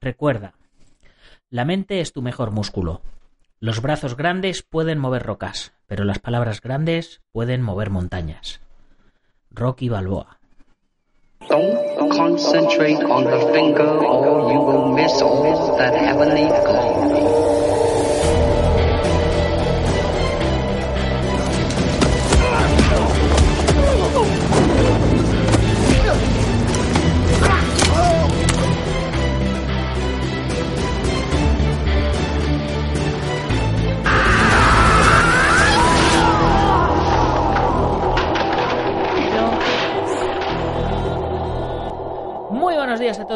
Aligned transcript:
Recuerda, 0.00 0.54
la 1.50 1.64
mente 1.64 2.00
es 2.00 2.12
tu 2.12 2.22
mejor 2.22 2.50
músculo. 2.50 3.02
Los 3.60 3.80
brazos 3.80 4.16
grandes 4.16 4.62
pueden 4.62 4.98
mover 4.98 5.22
rocas, 5.22 5.72
pero 5.86 6.04
las 6.04 6.18
palabras 6.18 6.60
grandes 6.60 7.22
pueden 7.32 7.62
mover 7.62 7.90
montañas. 7.90 8.60
Rocky 9.50 9.88
Balboa. 9.88 10.38
Don't 11.48 12.10
concentrate 12.10 13.02
on 13.04 13.24
the 13.24 13.52
finger 13.52 13.86
or 13.86 14.52
you 14.52 14.60
will 14.60 14.92
miss 14.94 15.22
all 15.22 15.76
that 15.78 15.94
heavenly 15.94 16.48
glory. 16.64 17.55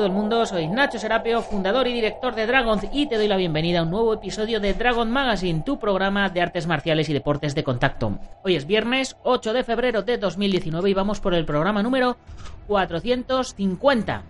El 0.06 0.12
mundo, 0.12 0.46
soy 0.46 0.66
Nacho 0.66 0.98
Serapio, 0.98 1.42
fundador 1.42 1.86
y 1.86 1.92
director 1.92 2.34
de 2.34 2.46
Dragon 2.46 2.80
y 2.92 3.06
te 3.06 3.16
doy 3.16 3.28
la 3.28 3.36
bienvenida 3.36 3.80
a 3.80 3.82
un 3.82 3.90
nuevo 3.90 4.14
episodio 4.14 4.60
de 4.60 4.72
Dragon 4.72 5.10
Magazine, 5.10 5.62
tu 5.64 5.78
programa 5.78 6.28
de 6.28 6.40
artes 6.40 6.66
marciales 6.66 7.08
y 7.08 7.12
deportes 7.12 7.54
de 7.54 7.64
contacto. 7.64 8.18
Hoy 8.42 8.56
es 8.56 8.66
viernes 8.66 9.16
8 9.24 9.52
de 9.52 9.64
febrero 9.64 10.02
de 10.02 10.16
2019 10.16 10.90
y 10.90 10.94
vamos 10.94 11.20
por 11.20 11.34
el 11.34 11.44
programa 11.44 11.82
número 11.82 12.16
450. 12.68 14.22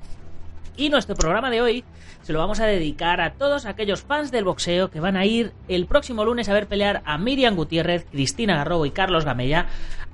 Y 0.76 0.88
nuestro 0.88 1.14
programa 1.14 1.50
de 1.50 1.60
hoy 1.60 1.84
se 2.22 2.32
lo 2.32 2.38
vamos 2.38 2.58
a 2.60 2.66
dedicar 2.66 3.20
a 3.20 3.34
todos 3.34 3.66
aquellos 3.66 4.02
fans 4.02 4.30
del 4.30 4.44
boxeo 4.44 4.90
que 4.90 5.00
van 5.00 5.16
a 5.16 5.26
ir 5.26 5.52
el 5.68 5.86
próximo 5.86 6.24
lunes 6.24 6.48
a 6.48 6.54
ver 6.54 6.66
pelear 6.66 7.02
a 7.04 7.18
Miriam 7.18 7.54
Gutiérrez, 7.54 8.06
Cristina 8.10 8.56
Garrobo 8.56 8.86
y 8.86 8.90
Carlos 8.90 9.24
Gamella 9.24 9.66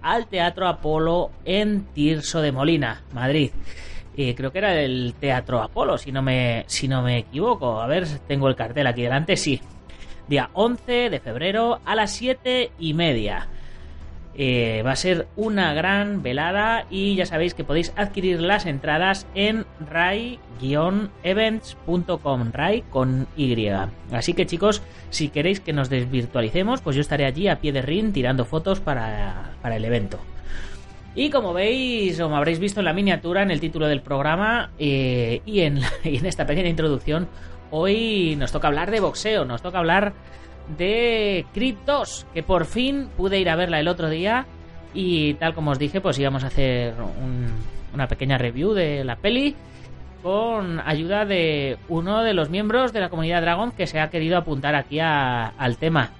al 0.02 0.26
Teatro 0.26 0.68
Apolo 0.68 1.30
en 1.44 1.84
Tirso 1.94 2.42
de 2.42 2.52
Molina, 2.52 3.02
Madrid 3.12 3.52
creo 4.16 4.50
que 4.50 4.58
era 4.58 4.80
el 4.80 5.14
Teatro 5.20 5.62
Apolo, 5.62 5.98
si 5.98 6.10
no, 6.10 6.22
me, 6.22 6.64
si 6.66 6.88
no 6.88 7.02
me 7.02 7.18
equivoco. 7.18 7.80
A 7.80 7.86
ver, 7.86 8.06
tengo 8.26 8.48
el 8.48 8.56
cartel 8.56 8.86
aquí 8.86 9.02
delante, 9.02 9.36
sí. 9.36 9.60
Día 10.28 10.50
11 10.54 11.10
de 11.10 11.20
febrero 11.20 11.80
a 11.84 11.94
las 11.94 12.12
7 12.12 12.72
y 12.78 12.94
media. 12.94 13.48
Eh, 14.38 14.82
va 14.84 14.92
a 14.92 14.96
ser 14.96 15.28
una 15.36 15.72
gran 15.72 16.22
velada 16.22 16.84
y 16.90 17.16
ya 17.16 17.24
sabéis 17.24 17.54
que 17.54 17.64
podéis 17.64 17.94
adquirir 17.96 18.42
las 18.42 18.66
entradas 18.66 19.26
en 19.34 19.64
rai-events.com, 19.80 22.52
rai 22.52 22.82
con 22.90 23.28
Y. 23.34 23.66
Así 24.12 24.34
que 24.34 24.44
chicos, 24.44 24.82
si 25.08 25.30
queréis 25.30 25.60
que 25.60 25.72
nos 25.72 25.88
desvirtualicemos, 25.88 26.82
pues 26.82 26.96
yo 26.96 27.00
estaré 27.00 27.24
allí 27.24 27.48
a 27.48 27.60
pie 27.60 27.72
de 27.72 27.80
ring 27.80 28.12
tirando 28.12 28.44
fotos 28.44 28.80
para, 28.80 29.52
para 29.62 29.76
el 29.76 29.86
evento. 29.86 30.20
Y 31.16 31.30
como 31.30 31.54
veis, 31.54 32.20
o 32.20 32.28
me 32.28 32.36
habréis 32.36 32.58
visto 32.58 32.80
en 32.80 32.84
la 32.84 32.92
miniatura, 32.92 33.42
en 33.42 33.50
el 33.50 33.58
título 33.58 33.86
del 33.88 34.02
programa 34.02 34.70
eh, 34.78 35.40
y, 35.46 35.60
en, 35.60 35.80
esta 36.04 36.46
pequeña 36.46 36.68
introducción, 36.68 37.26
hoy 37.70 38.36
nos 38.36 38.52
toca 38.52 38.68
hablar 38.68 38.90
de 38.90 39.00
boxeo, 39.00 39.46
nos 39.46 39.62
toca 39.62 39.78
hablar 39.78 40.12
de 40.76 41.46
Creed 41.54 41.76
2, 41.86 42.26
que 42.34 42.42
por 42.42 42.66
fin 42.66 43.08
pude 43.16 43.40
ir 43.40 43.48
a 43.48 43.56
verla 43.56 43.80
el 43.80 43.88
otro 43.88 44.10
día 44.10 44.44
y 44.92 45.34
tal 45.34 45.54
como 45.54 45.70
os 45.70 45.78
dije, 45.78 46.02
pues 46.02 46.18
íbamos 46.18 46.44
a 46.44 46.48
hacer 46.48 46.92
una 47.94 48.08
pequeña 48.08 48.36
review 48.36 48.74
de 48.74 49.02
la 49.02 49.16
peli 49.16 49.56
con 50.22 50.80
ayuda 50.80 51.24
de 51.24 51.78
uno 51.88 52.24
de 52.24 52.34
los 52.34 52.50
miembros 52.50 52.92
de 52.92 53.00
la 53.00 53.08
comunidad 53.08 53.40
Dragon 53.40 53.72
que 53.72 53.86
se 53.86 54.00
ha 54.00 54.10
querido 54.10 54.36
apuntar 54.36 54.74
aquí 54.74 55.00
al 55.00 55.78
tema 55.78 56.10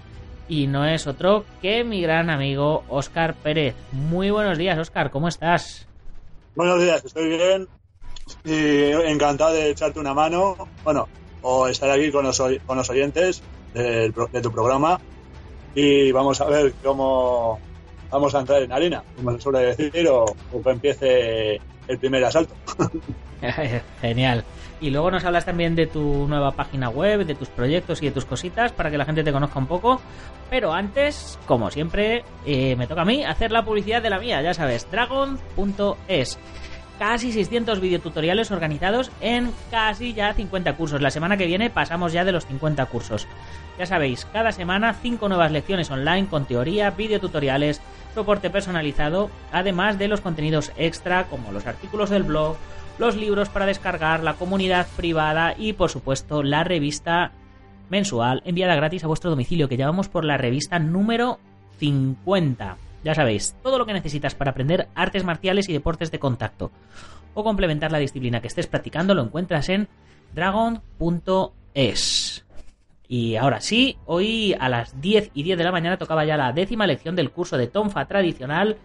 y 0.49 0.67
no 0.67 0.87
es 0.87 1.07
otro 1.07 1.45
que 1.61 1.85
mi 1.85 2.01
gran 2.01 2.31
amigo 2.31 2.85
Oscar 2.89 3.35
Pérez. 3.35 3.75
Muy 3.93 4.31
buenos 4.31 4.59
días, 4.59 4.79
Oscar, 4.79 5.11
¿cómo 5.11 5.29
estás? 5.29 5.87
Buenos 6.55 6.81
días, 6.81 7.05
estoy 7.05 7.29
bien 7.29 7.69
y 8.45 8.91
encantado 9.11 9.55
de 9.55 9.71
echarte 9.71 10.01
una 10.01 10.15
mano, 10.15 10.57
bueno, 10.85 11.09
o 11.43 11.69
estar 11.69 11.91
aquí 11.91 12.11
con 12.11 12.25
los, 12.25 12.43
con 12.67 12.77
los 12.77 12.91
oyentes 12.91 13.43
de, 13.75 14.13
tu 14.43 14.51
programa 14.51 15.01
y 15.75 16.11
vamos 16.13 16.41
a 16.41 16.47
ver 16.47 16.73
cómo 16.83 17.61
vamos 18.11 18.35
a 18.35 18.41
entrar 18.41 18.63
en 18.63 18.73
harina, 18.73 19.03
como 19.17 19.33
se 19.33 19.41
suele 19.41 19.77
decir, 19.77 20.09
o, 20.09 20.25
o 20.25 20.63
que 20.63 20.71
empiece 20.71 21.61
el 21.89 21.99
primer 21.99 22.25
asalto. 22.25 22.55
Genial. 24.01 24.45
Y 24.81 24.91
luego 24.91 25.11
nos 25.11 25.25
hablas 25.25 25.47
también 25.47 25.75
de 25.75 25.87
tu 25.87 26.27
nueva 26.29 26.53
página 26.53 26.91
web, 26.91 27.25
de 27.25 27.35
tus 27.35 27.49
proyectos 27.49 28.03
y 28.03 28.07
de 28.07 28.13
tus 28.13 28.27
cositas 28.27 28.73
para 28.73 28.91
que 28.91 28.99
la 28.99 29.07
gente 29.07 29.25
te 29.25 29.33
conozca 29.33 29.59
un 29.59 29.67
poco. 29.67 30.01
Pero 30.51 30.73
antes, 30.73 31.39
como 31.47 31.71
siempre, 31.71 32.25
eh, 32.45 32.77
me 32.77 32.87
toca 32.87 33.03
a 33.03 33.07
mí 33.07 33.25
hacer 33.25 33.53
la 33.53 33.65
publicidad 33.65 34.03
de 34.03 34.11
la 34.11 34.19
mía, 34.19 34.43
ya 34.43 34.53
sabes, 34.53 34.91
dragon.es. 34.91 36.39
Casi 36.99 37.31
600 37.31 37.81
videotutoriales 37.81 38.51
organizados 38.51 39.11
en 39.21 39.53
casi 39.71 40.15
ya 40.15 40.33
50 40.33 40.77
cursos. 40.77 41.03
La 41.03 41.11
semana 41.11 41.37
que 41.37 41.47
viene 41.47 41.69
pasamos 41.69 42.13
ya 42.13 42.25
de 42.25 42.33
los 42.33 42.47
50 42.47 42.87
cursos. 42.87 43.27
Ya 43.79 43.85
sabéis, 43.85 44.27
cada 44.33 44.53
semana 44.53 44.95
5 44.95 45.29
nuevas 45.29 45.53
lecciones 45.53 45.91
online 45.91 46.29
con 46.29 46.47
teoría, 46.47 46.91
videotutoriales, 46.91 47.83
soporte 48.15 48.49
personalizado, 48.49 49.31
además 49.53 49.99
de 49.99 50.09
los 50.09 50.23
contenidos 50.23 50.73
extra 50.79 51.25
como 51.25 51.53
los 51.53 51.67
artículos 51.67 52.09
del 52.09 52.23
blog, 52.23 52.57
los 52.99 53.17
libros 53.17 53.49
para 53.49 53.67
descargar, 53.67 54.23
la 54.23 54.35
comunidad 54.35 54.87
privada 54.97 55.55
y 55.57 55.73
por 55.75 55.91
supuesto 55.91 56.43
la 56.43 56.65
revista 56.65 57.33
mensual 57.89 58.43
enviada 58.45 58.75
gratis 58.75 59.05
a 59.05 59.07
vuestro 59.07 59.31
domicilio 59.31 59.69
que 59.69 59.77
llevamos 59.77 60.09
por 60.09 60.25
la 60.25 60.37
revista 60.37 60.79
número 60.79 61.39
50. 61.79 62.77
Ya 63.05 63.15
sabéis, 63.15 63.55
todo 63.63 63.79
lo 63.79 63.87
que 63.87 63.93
necesitas 63.93 64.35
para 64.35 64.51
aprender 64.51 64.89
artes 64.95 65.25
marciales 65.25 65.69
y 65.69 65.73
deportes 65.73 66.11
de 66.11 66.19
contacto 66.19 66.73
o 67.35 67.45
complementar 67.45 67.93
la 67.93 67.99
disciplina 67.99 68.41
que 68.41 68.49
estés 68.49 68.67
practicando 68.67 69.15
lo 69.15 69.23
encuentras 69.23 69.69
en 69.69 69.89
dragon.es. 70.35 70.87
Y 73.09 73.37
ahora 73.37 73.61
sí, 73.61 73.99
hoy 74.07 74.57
a 74.59 74.69
las 74.69 75.01
10 75.01 75.31
y 75.35 75.45
10 75.45 75.59
de 75.59 75.65
la 75.65 75.71
mañana 75.71 75.97
tocaba 75.99 76.25
ya 76.25 76.37
la 76.37 76.53
décima 76.53 76.89
lección 76.89 77.15
del 77.15 77.31
curso 77.31 77.57
de 77.57 77.69
Tonfa 77.69 78.07
tradicional 78.07 78.79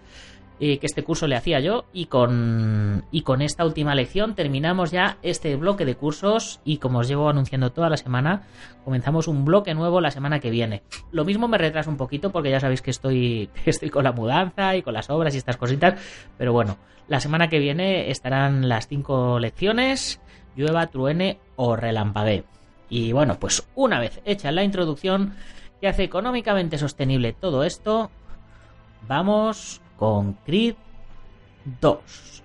que 0.61 0.85
este 0.85 1.03
curso 1.03 1.25
le 1.25 1.35
hacía 1.35 1.59
yo 1.59 1.85
y 1.91 2.05
con, 2.05 3.03
y 3.09 3.23
con 3.23 3.41
esta 3.41 3.65
última 3.65 3.95
lección 3.95 4.35
terminamos 4.35 4.91
ya 4.91 5.17
este 5.23 5.55
bloque 5.55 5.85
de 5.85 5.95
cursos 5.95 6.59
y 6.63 6.77
como 6.77 6.99
os 6.99 7.07
llevo 7.07 7.29
anunciando 7.29 7.71
toda 7.71 7.89
la 7.89 7.97
semana, 7.97 8.43
comenzamos 8.85 9.27
un 9.27 9.43
bloque 9.43 9.73
nuevo 9.73 10.01
la 10.01 10.11
semana 10.11 10.39
que 10.39 10.51
viene. 10.51 10.83
Lo 11.11 11.25
mismo 11.25 11.47
me 11.47 11.57
retraso 11.57 11.89
un 11.89 11.97
poquito 11.97 12.31
porque 12.31 12.51
ya 12.51 12.59
sabéis 12.59 12.83
que 12.83 12.91
estoy, 12.91 13.49
estoy 13.65 13.89
con 13.89 14.03
la 14.03 14.11
mudanza 14.11 14.75
y 14.75 14.83
con 14.83 14.93
las 14.93 15.09
obras 15.09 15.33
y 15.33 15.39
estas 15.39 15.57
cositas, 15.57 15.99
pero 16.37 16.53
bueno, 16.53 16.77
la 17.07 17.19
semana 17.19 17.49
que 17.49 17.57
viene 17.57 18.11
estarán 18.11 18.69
las 18.69 18.87
cinco 18.87 19.39
lecciones, 19.39 20.21
llueva, 20.55 20.85
truene 20.87 21.39
o 21.55 21.75
relampaguee. 21.75 22.43
Y 22.87 23.13
bueno, 23.13 23.39
pues 23.39 23.67
una 23.73 23.99
vez 23.99 24.21
hecha 24.25 24.51
la 24.51 24.63
introducción 24.63 25.33
que 25.79 25.87
hace 25.87 26.03
económicamente 26.03 26.77
sostenible 26.77 27.33
todo 27.33 27.63
esto, 27.63 28.11
vamos 29.07 29.81
con 30.01 30.35
Creed 30.43 30.75
2. 31.79 32.40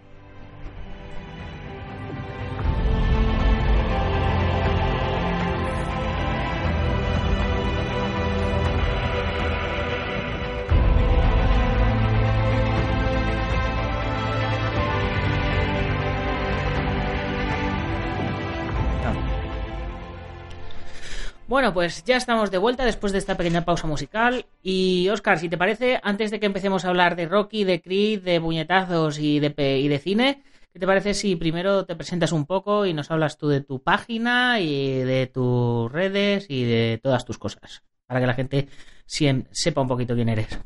Bueno, 21.49 21.73
pues 21.73 22.03
ya 22.05 22.17
estamos 22.17 22.51
de 22.51 22.59
vuelta 22.59 22.85
después 22.85 23.13
de 23.13 23.19
esta 23.19 23.37
pequeña 23.37 23.65
pausa 23.65 23.87
musical. 23.87 24.47
Y 24.63 25.09
Oscar, 25.11 25.39
si 25.39 25.49
te 25.49 25.57
parece, 25.57 26.01
antes 26.03 26.31
de 26.31 26.41
que 26.41 26.47
empecemos 26.47 26.85
a 26.85 26.89
hablar 26.89 27.15
de 27.15 27.27
Rocky, 27.27 27.63
de 27.63 27.81
Creed, 27.81 28.23
de 28.23 28.41
puñetazos 28.41 29.19
y 29.19 29.39
de, 29.39 29.79
y 29.79 29.89
de 29.89 29.99
cine, 29.99 30.43
¿Qué 30.77 30.81
te 30.81 30.87
parece 30.87 31.15
si 31.15 31.37
primero 31.37 31.87
te 31.87 31.97
presentas 31.97 32.33
un 32.33 32.45
poco 32.45 32.85
y 32.85 32.93
nos 32.93 33.11
hablas 33.11 33.39
tú 33.39 33.49
de 33.49 33.63
tu 33.63 33.83
página 33.83 34.61
y 34.61 35.03
de 35.05 35.27
tus 35.27 35.91
redes 35.91 36.45
y 36.51 36.67
de 36.67 37.01
todas 37.03 37.25
tus 37.25 37.39
cosas? 37.39 37.83
Para 38.07 38.21
que 38.21 38.27
la 38.27 38.35
gente 38.35 38.69
sepa 39.07 39.81
un 39.81 39.89
poquito 39.89 40.15
quién 40.15 40.29
eres. 40.29 40.61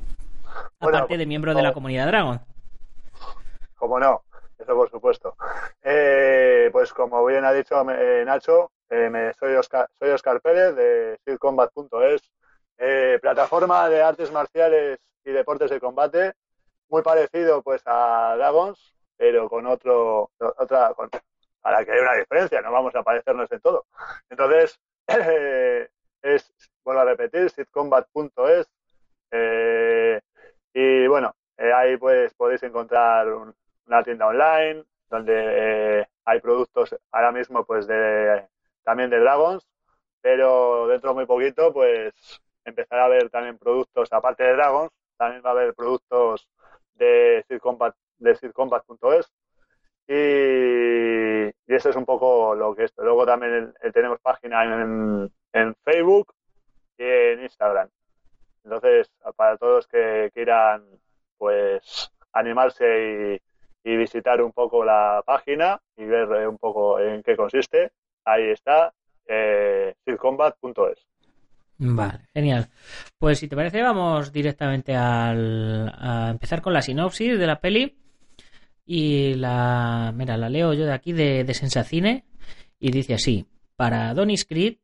Bueno, 0.81 0.99
Aparte 0.99 1.17
de 1.17 1.27
miembro 1.27 1.55
de 1.55 1.63
la 1.63 1.73
comunidad 1.73 2.09
Dragon. 2.09 2.41
Como 3.77 4.01
no, 4.01 4.23
eso 4.59 4.75
por 4.75 4.91
supuesto. 4.91 5.37
Eh, 5.81 6.71
pues 6.73 6.93
como 6.93 7.25
bien 7.25 7.45
ha 7.45 7.53
dicho 7.53 7.81
eh, 7.93 8.25
Nacho, 8.27 8.73
eh, 8.91 9.33
soy, 9.39 9.55
Oscar, 9.55 9.89
soy 9.99 10.11
Oscar 10.11 10.41
Pérez 10.41 10.75
de 10.77 11.19
SeedCombat.es, 11.25 12.23
eh, 12.79 13.19
plataforma 13.21 13.89
de 13.89 14.03
artes 14.03 14.33
marciales 14.33 14.99
y 15.25 15.33
deportes 15.33 15.71
de 15.71 15.81
combate, 15.81 16.35
muy 16.89 17.03
parecido 17.03 17.63
pues 17.63 17.83
a 17.87 18.35
Dragons, 18.37 18.95
pero 19.17 19.49
con 19.49 19.67
otro, 19.67 20.31
otra, 20.39 20.95
para 21.61 21.85
que 21.85 21.93
haya 21.93 22.03
una 22.03 22.15
diferencia, 22.15 22.61
no 22.63 22.73
vamos 22.73 22.95
a 22.95 23.03
parecernos 23.03 23.51
en 23.53 23.61
todo. 23.61 23.87
Entonces, 24.31 24.79
es, 26.23 26.53
vuelvo 26.85 27.01
a 27.03 27.05
repetir, 27.05 27.51
SeedCombat.es, 27.51 28.69
eh, 29.33 30.21
y 30.75 31.07
bueno, 31.07 31.35
eh, 31.59 31.73
ahí 31.73 31.97
pues 31.97 32.35
podéis 32.35 32.63
encontrar 32.63 33.29
un- 33.33 33.55
una 33.87 34.03
tienda 34.05 34.27
online 34.27 34.85
donde 35.11 36.01
eh, 36.03 36.07
hay 36.25 36.41
productos 36.41 36.97
ahora 37.13 37.33
mismo 37.33 37.65
pues 37.65 37.87
de 37.87 38.47
también 38.83 39.11
de 39.11 39.21
Dragons, 39.21 39.67
pero 40.21 40.87
dentro 40.89 41.11
de 41.11 41.15
muy 41.15 41.27
poquito 41.27 41.73
pues 41.73 42.41
empezará 42.65 43.03
a 43.03 43.07
haber 43.07 43.31
también 43.31 43.59
productos 43.59 44.13
aparte 44.13 44.45
de 44.45 44.53
Dragons, 44.53 44.91
también 45.17 45.43
va 45.45 45.51
a 45.51 45.53
haber 45.53 45.75
productos 45.75 46.49
de 46.95 47.45
Sir 47.49 47.61
Combat 47.61 47.95
de 48.21 48.35
sircombat.es 48.37 49.33
y, 50.07 51.49
y 51.71 51.75
eso 51.75 51.91
es 51.91 51.97
un 51.97 52.05
poco 52.05 52.55
lo 52.55 52.75
que 52.75 52.85
esto. 52.85 53.03
Luego 53.03 53.27
también 53.27 53.73
eh, 53.83 53.93
tenemos 53.93 54.21
página 54.21 54.65
en, 54.65 55.33
en 55.53 55.75
Facebook 55.85 56.35
y 56.99 57.05
en 57.05 57.43
Instagram. 57.43 57.89
Entonces, 58.65 59.11
para 59.37 59.57
todos 59.57 59.77
los 59.77 59.87
que 59.87 60.31
quieran 60.35 60.85
pues 61.39 62.13
animarse 62.33 63.41
y, 63.85 63.91
y 63.91 63.97
visitar 63.97 64.43
un 64.43 64.53
poco 64.53 64.85
la 64.85 65.23
página 65.25 65.81
y 65.97 66.05
ver 66.05 66.31
eh, 66.33 66.47
un 66.47 66.59
poco 66.59 67.01
en 67.01 67.23
qué 67.23 67.37
consiste, 67.37 67.93
ahí 68.25 68.51
está, 68.51 68.93
eh. 69.27 69.95
Vale, 71.79 72.29
genial. 72.35 72.69
Pues 73.19 73.39
si 73.39 73.49
te 73.49 73.57
parece, 73.57 73.83
vamos 73.83 74.33
directamente 74.33 74.95
al, 74.95 75.89
a 75.97 76.29
empezar 76.31 76.61
con 76.61 76.75
la 76.75 76.83
sinopsis 76.83 77.39
de 77.39 77.47
la 77.47 77.61
peli. 77.61 77.97
Y 78.85 79.35
la, 79.35 80.13
mira, 80.15 80.37
la 80.37 80.49
leo 80.49 80.75
yo 80.75 80.85
de 80.85 80.93
aquí 80.93 81.13
de, 81.13 81.45
de 81.45 81.55
Sensacine. 81.55 82.25
Y 82.79 82.91
dice 82.91 83.15
así: 83.15 83.47
Para 83.77 84.13
Donis 84.13 84.45
Creed, 84.45 84.77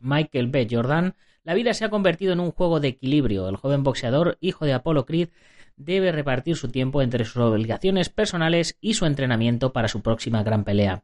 Michael 0.00 0.48
B. 0.48 0.68
Jordan, 0.70 1.16
la 1.42 1.54
vida 1.54 1.74
se 1.74 1.84
ha 1.84 1.90
convertido 1.90 2.32
en 2.32 2.40
un 2.40 2.52
juego 2.52 2.80
de 2.80 2.88
equilibrio. 2.88 3.48
El 3.48 3.56
joven 3.56 3.82
boxeador, 3.82 4.36
hijo 4.40 4.66
de 4.66 4.74
Apollo 4.74 5.06
Creed, 5.06 5.30
debe 5.76 6.12
repartir 6.12 6.56
su 6.56 6.68
tiempo 6.68 7.02
entre 7.02 7.24
sus 7.24 7.38
obligaciones 7.38 8.08
personales 8.08 8.76
y 8.80 8.94
su 8.94 9.06
entrenamiento 9.06 9.72
para 9.72 9.88
su 9.88 10.02
próxima 10.02 10.42
gran 10.42 10.62
pelea, 10.62 11.02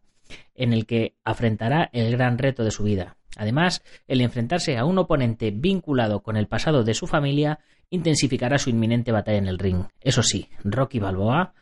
en 0.55 0.73
el 0.73 0.87
que 0.87 1.14
afrontará 1.25 1.90
el 1.93 2.11
gran 2.11 2.38
reto 2.38 2.64
de 2.64 2.70
su 2.70 2.84
vida. 2.84 3.17
Además, 3.37 3.82
el 4.08 4.20
enfrentarse 4.20 4.78
a 4.78 4.84
un 4.84 4.99
oponente 4.99 5.50
vinculado 5.50 6.23
con 6.23 6.37
el 6.37 6.49
pasado 6.49 6.84
de 6.84 6.94
su 6.94 7.06
familia 7.06 7.61
intensificará 7.90 8.58
su 8.58 8.70
inminente 8.70 9.12
batalla 9.12 9.38
en 9.38 9.46
el 9.46 9.58
ring. 9.58 9.84
Eso 10.00 10.23
sí, 10.23 10.49
Rocky 10.64 10.99
Balboa 10.99 11.52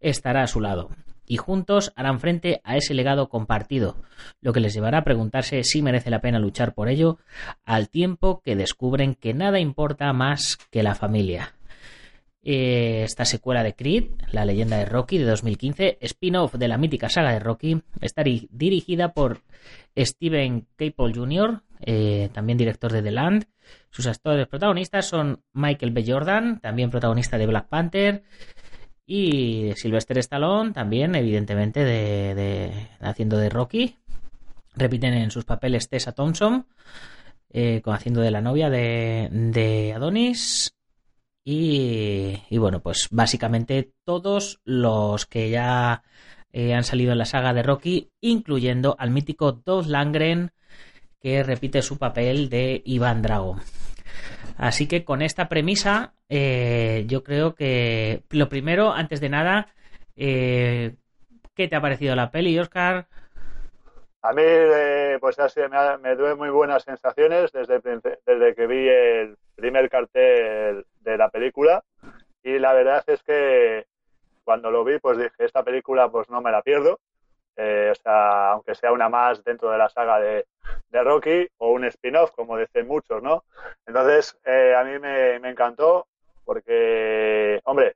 estará 0.00 0.42
a 0.42 0.46
su 0.46 0.60
lado 0.60 0.90
y 1.26 1.36
juntos 1.36 1.92
harán 1.96 2.20
frente 2.20 2.60
a 2.64 2.76
ese 2.76 2.94
legado 2.94 3.28
compartido, 3.28 3.96
lo 4.40 4.52
que 4.52 4.60
les 4.60 4.74
llevará 4.74 4.98
a 4.98 5.04
preguntarse 5.04 5.62
si 5.64 5.82
merece 5.82 6.10
la 6.10 6.20
pena 6.20 6.38
luchar 6.38 6.74
por 6.74 6.88
ello, 6.88 7.18
al 7.64 7.88
tiempo 7.88 8.42
que 8.42 8.56
descubren 8.56 9.14
que 9.14 9.34
nada 9.34 9.58
importa 9.58 10.12
más 10.12 10.58
que 10.70 10.82
la 10.82 10.94
familia. 10.94 11.53
Eh, 12.46 13.02
esta 13.04 13.24
secuela 13.24 13.62
de 13.62 13.74
Creed, 13.74 14.04
la 14.30 14.44
leyenda 14.44 14.76
de 14.76 14.84
Rocky 14.84 15.16
de 15.16 15.24
2015, 15.24 15.96
spin-off 16.02 16.54
de 16.56 16.68
la 16.68 16.76
mítica 16.76 17.08
saga 17.08 17.32
de 17.32 17.38
Rocky, 17.38 17.80
está 18.02 18.22
ri- 18.22 18.48
dirigida 18.50 19.14
por 19.14 19.40
Steven 19.96 20.66
Caple 20.76 21.14
Jr., 21.14 21.62
eh, 21.86 22.28
también 22.34 22.58
director 22.58 22.92
de 22.92 23.02
The 23.02 23.10
Land. 23.12 23.46
Sus 23.90 24.06
actores 24.06 24.46
protagonistas 24.46 25.06
son 25.06 25.42
Michael 25.54 25.92
B. 25.92 26.04
Jordan, 26.06 26.60
también 26.60 26.90
protagonista 26.90 27.38
de 27.38 27.46
Black 27.46 27.68
Panther, 27.68 28.24
y 29.06 29.72
Sylvester 29.76 30.18
Stallone, 30.18 30.72
también, 30.72 31.14
evidentemente, 31.14 31.82
de, 31.84 32.72
haciendo 33.00 33.38
de 33.38 33.48
Rocky. 33.48 33.96
Repiten 34.76 35.14
en 35.14 35.30
sus 35.30 35.44
papeles 35.44 35.88
Tessa 35.88 36.12
Thompson, 36.12 36.66
eh, 37.50 37.80
haciendo 37.86 38.20
de 38.20 38.30
la 38.30 38.40
novia 38.40 38.68
de, 38.70 39.28
de 39.30 39.92
Adonis. 39.94 40.74
Y, 41.44 42.42
y 42.48 42.58
bueno, 42.58 42.80
pues 42.80 43.08
básicamente 43.10 43.92
todos 44.04 44.60
los 44.64 45.26
que 45.26 45.50
ya 45.50 46.02
eh, 46.52 46.72
han 46.72 46.84
salido 46.84 47.12
en 47.12 47.18
la 47.18 47.26
saga 47.26 47.52
de 47.52 47.62
Rocky, 47.62 48.10
incluyendo 48.20 48.96
al 48.98 49.10
mítico 49.10 49.52
Dolph 49.52 49.88
Langren, 49.88 50.52
que 51.20 51.42
repite 51.42 51.82
su 51.82 51.98
papel 51.98 52.48
de 52.48 52.82
Iván 52.84 53.22
Drago. 53.22 53.56
Así 54.56 54.86
que 54.86 55.04
con 55.04 55.22
esta 55.22 55.48
premisa, 55.48 56.14
eh, 56.28 57.04
yo 57.08 57.24
creo 57.24 57.54
que 57.54 58.22
lo 58.30 58.48
primero, 58.48 58.92
antes 58.92 59.20
de 59.20 59.28
nada, 59.28 59.68
eh, 60.16 60.94
¿qué 61.54 61.68
te 61.68 61.76
ha 61.76 61.80
parecido 61.80 62.14
la 62.14 62.30
peli, 62.30 62.58
Oscar? 62.58 63.08
A 64.26 64.32
mí, 64.32 64.42
eh, 64.42 65.18
pues 65.20 65.38
así 65.38 65.60
me, 65.68 66.16
me 66.16 66.34
muy 66.34 66.48
buenas 66.48 66.82
sensaciones 66.84 67.52
desde, 67.52 67.78
desde 68.24 68.54
que 68.54 68.66
vi 68.66 68.88
el 68.88 69.36
primer 69.54 69.90
cartel 69.90 70.86
de 71.00 71.18
la 71.18 71.28
película 71.28 71.84
y 72.42 72.58
la 72.58 72.72
verdad 72.72 73.04
es 73.06 73.22
que 73.22 73.84
cuando 74.42 74.70
lo 74.70 74.82
vi, 74.82 74.98
pues 74.98 75.18
dije, 75.18 75.34
esta 75.40 75.62
película 75.62 76.08
pues 76.08 76.30
no 76.30 76.40
me 76.40 76.50
la 76.50 76.62
pierdo. 76.62 77.00
Eh, 77.56 77.90
o 77.92 77.94
sea, 77.96 78.52
aunque 78.52 78.74
sea 78.74 78.92
una 78.92 79.10
más 79.10 79.44
dentro 79.44 79.70
de 79.70 79.76
la 79.76 79.90
saga 79.90 80.18
de, 80.18 80.46
de 80.88 81.02
Rocky 81.02 81.46
o 81.58 81.72
un 81.72 81.84
spin-off, 81.84 82.30
como 82.30 82.56
dicen 82.56 82.88
muchos, 82.88 83.22
¿no? 83.22 83.44
Entonces, 83.84 84.38
eh, 84.46 84.74
a 84.74 84.84
mí 84.84 84.98
me, 85.00 85.38
me 85.38 85.50
encantó 85.50 86.06
porque, 86.46 87.60
hombre, 87.64 87.94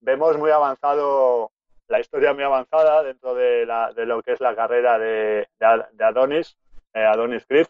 vemos 0.00 0.36
muy 0.36 0.50
avanzado 0.50 1.52
la 1.90 2.00
historia 2.00 2.32
muy 2.32 2.42
avanzada 2.44 3.02
dentro 3.02 3.34
de, 3.34 3.66
la, 3.66 3.92
de 3.92 4.06
lo 4.06 4.22
que 4.22 4.32
es 4.32 4.40
la 4.40 4.54
carrera 4.54 4.98
de, 4.98 5.48
de, 5.58 5.66
Ad- 5.66 5.90
de 5.92 6.04
Adonis, 6.04 6.56
eh, 6.94 7.04
Adonis 7.04 7.44
Creed. 7.46 7.66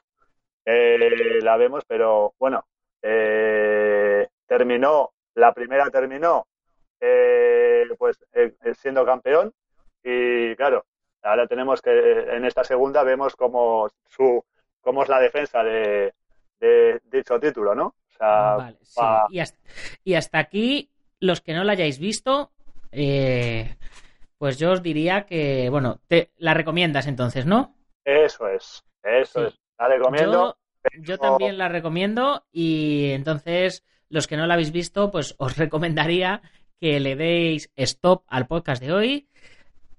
Eh, 0.64 1.40
la 1.42 1.56
vemos, 1.56 1.84
pero 1.86 2.34
bueno, 2.38 2.64
eh, 3.02 4.28
terminó, 4.46 5.10
la 5.34 5.52
primera 5.52 5.90
terminó 5.90 6.46
pues 7.98 8.18
siendo 8.78 9.04
campeón 9.06 9.52
y 10.02 10.54
claro, 10.56 10.84
ahora 11.22 11.46
tenemos 11.46 11.80
que, 11.80 11.90
en 12.36 12.44
esta 12.44 12.62
segunda 12.62 13.02
vemos 13.02 13.34
como 13.36 13.88
su, 14.06 14.44
cómo 14.80 15.02
es 15.02 15.08
la 15.08 15.18
defensa 15.20 15.62
de, 15.64 16.12
de 16.60 17.00
dicho 17.04 17.40
título, 17.40 17.74
¿no? 17.74 17.86
O 17.86 18.12
sea, 18.16 18.56
Vale, 18.56 18.76
sí. 18.82 19.00
Y, 19.30 19.40
hasta, 19.40 19.58
y 20.04 20.14
hasta 20.14 20.38
aquí, 20.38 20.90
los 21.20 21.40
que 21.40 21.54
no 21.54 21.64
la 21.64 21.72
hayáis 21.72 21.98
visto, 21.98 22.50
eh, 22.92 23.76
pues 24.40 24.58
yo 24.58 24.70
os 24.72 24.82
diría 24.82 25.26
que, 25.26 25.68
bueno, 25.68 26.00
te 26.08 26.30
la 26.38 26.54
recomiendas 26.54 27.06
entonces, 27.06 27.44
¿no? 27.44 27.74
eso 28.06 28.48
es, 28.48 28.82
eso 29.02 29.40
Sí. 29.40 29.46
es. 29.48 29.60
La 29.78 29.88
recomiendo. 29.88 30.56
Yo, 30.94 31.02
yo 31.02 31.18
también 31.18 31.58
la 31.58 31.68
recomiendo 31.68 32.46
y 32.50 33.10
entonces 33.10 33.84
los 34.08 34.26
que 34.26 34.38
no 34.38 34.46
la 34.46 34.54
habéis 34.54 34.72
visto, 34.72 35.10
pues 35.10 35.34
os 35.38 35.58
recomendaría 35.58 36.40
que 36.80 37.00
le 37.00 37.16
deis 37.16 37.70
stop 37.76 38.24
al 38.28 38.46
podcast 38.46 38.82
de 38.82 38.92
hoy 38.94 39.28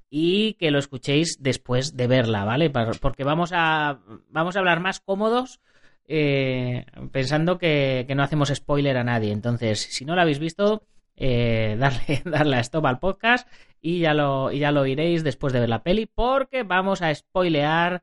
y 0.09 0.55
que 0.55 0.71
lo 0.71 0.79
escuchéis 0.79 1.37
después 1.39 1.95
de 1.95 2.07
verla, 2.07 2.43
¿vale? 2.43 2.71
Porque 2.99 3.23
vamos 3.23 3.51
a, 3.53 3.99
vamos 4.29 4.55
a 4.55 4.59
hablar 4.59 4.79
más 4.79 5.01
cómodos 5.01 5.61
eh, 6.07 6.87
pensando 7.11 7.59
que, 7.59 8.05
que 8.07 8.15
no 8.15 8.23
hacemos 8.23 8.49
spoiler 8.49 8.97
a 8.97 9.03
nadie. 9.03 9.31
Entonces, 9.33 9.81
si 9.81 10.03
no 10.03 10.15
la 10.15 10.23
habéis 10.23 10.39
visto, 10.39 10.81
eh, 11.23 11.75
darle, 11.77 12.21
darle 12.25 12.55
a 12.55 12.61
stop 12.61 12.83
al 12.87 12.97
podcast 12.97 13.47
y 13.79 13.99
ya 13.99 14.15
lo, 14.15 14.51
y 14.51 14.57
ya 14.57 14.71
lo 14.71 14.81
oiréis 14.81 15.23
después 15.23 15.53
de 15.53 15.59
ver 15.59 15.69
la 15.69 15.83
peli 15.83 16.07
porque 16.07 16.63
vamos 16.63 17.03
a 17.03 17.13
spoilear 17.13 18.01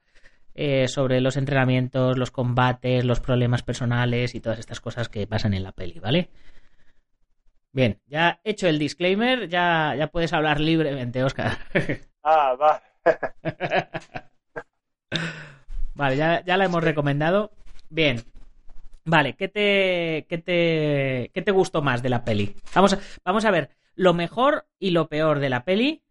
eh, 0.54 0.86
sobre 0.86 1.20
los 1.20 1.36
entrenamientos, 1.36 2.16
los 2.16 2.30
combates, 2.30 3.04
los 3.04 3.18
problemas 3.18 3.64
personales 3.64 4.36
y 4.36 4.40
todas 4.40 4.60
estas 4.60 4.80
cosas 4.80 5.08
que 5.08 5.26
pasan 5.26 5.52
en 5.54 5.64
la 5.64 5.72
peli, 5.72 5.98
¿vale? 5.98 6.30
Bien, 7.72 8.00
ya 8.06 8.40
hecho 8.44 8.68
el 8.68 8.78
disclaimer, 8.78 9.48
ya, 9.48 9.96
ya 9.98 10.06
puedes 10.06 10.32
hablar 10.32 10.60
libremente, 10.60 11.24
Oscar. 11.24 11.58
Ah, 12.30 12.56
va. 12.60 12.82
vale, 15.94 16.16
ya, 16.16 16.44
ya 16.44 16.56
la 16.58 16.66
hemos 16.66 16.84
recomendado. 16.84 17.52
Bien. 17.88 18.22
Vale, 19.10 19.36
¿qué 19.36 19.48
te, 19.48 20.26
qué 20.28 20.36
te, 20.36 21.30
qué 21.32 21.40
te 21.40 21.50
gustó 21.50 21.80
más 21.80 22.02
de 22.02 22.10
la 22.10 22.24
peli? 22.24 22.54
Vamos 22.74 22.92
a, 22.92 22.98
vamos 23.24 23.46
a 23.46 23.50
ver 23.50 23.70
lo 23.94 24.12
mejor 24.12 24.66
y 24.78 24.90
lo 24.90 25.08
peor 25.08 25.38
de 25.38 25.48
la 25.48 25.64
peli. 25.64 26.02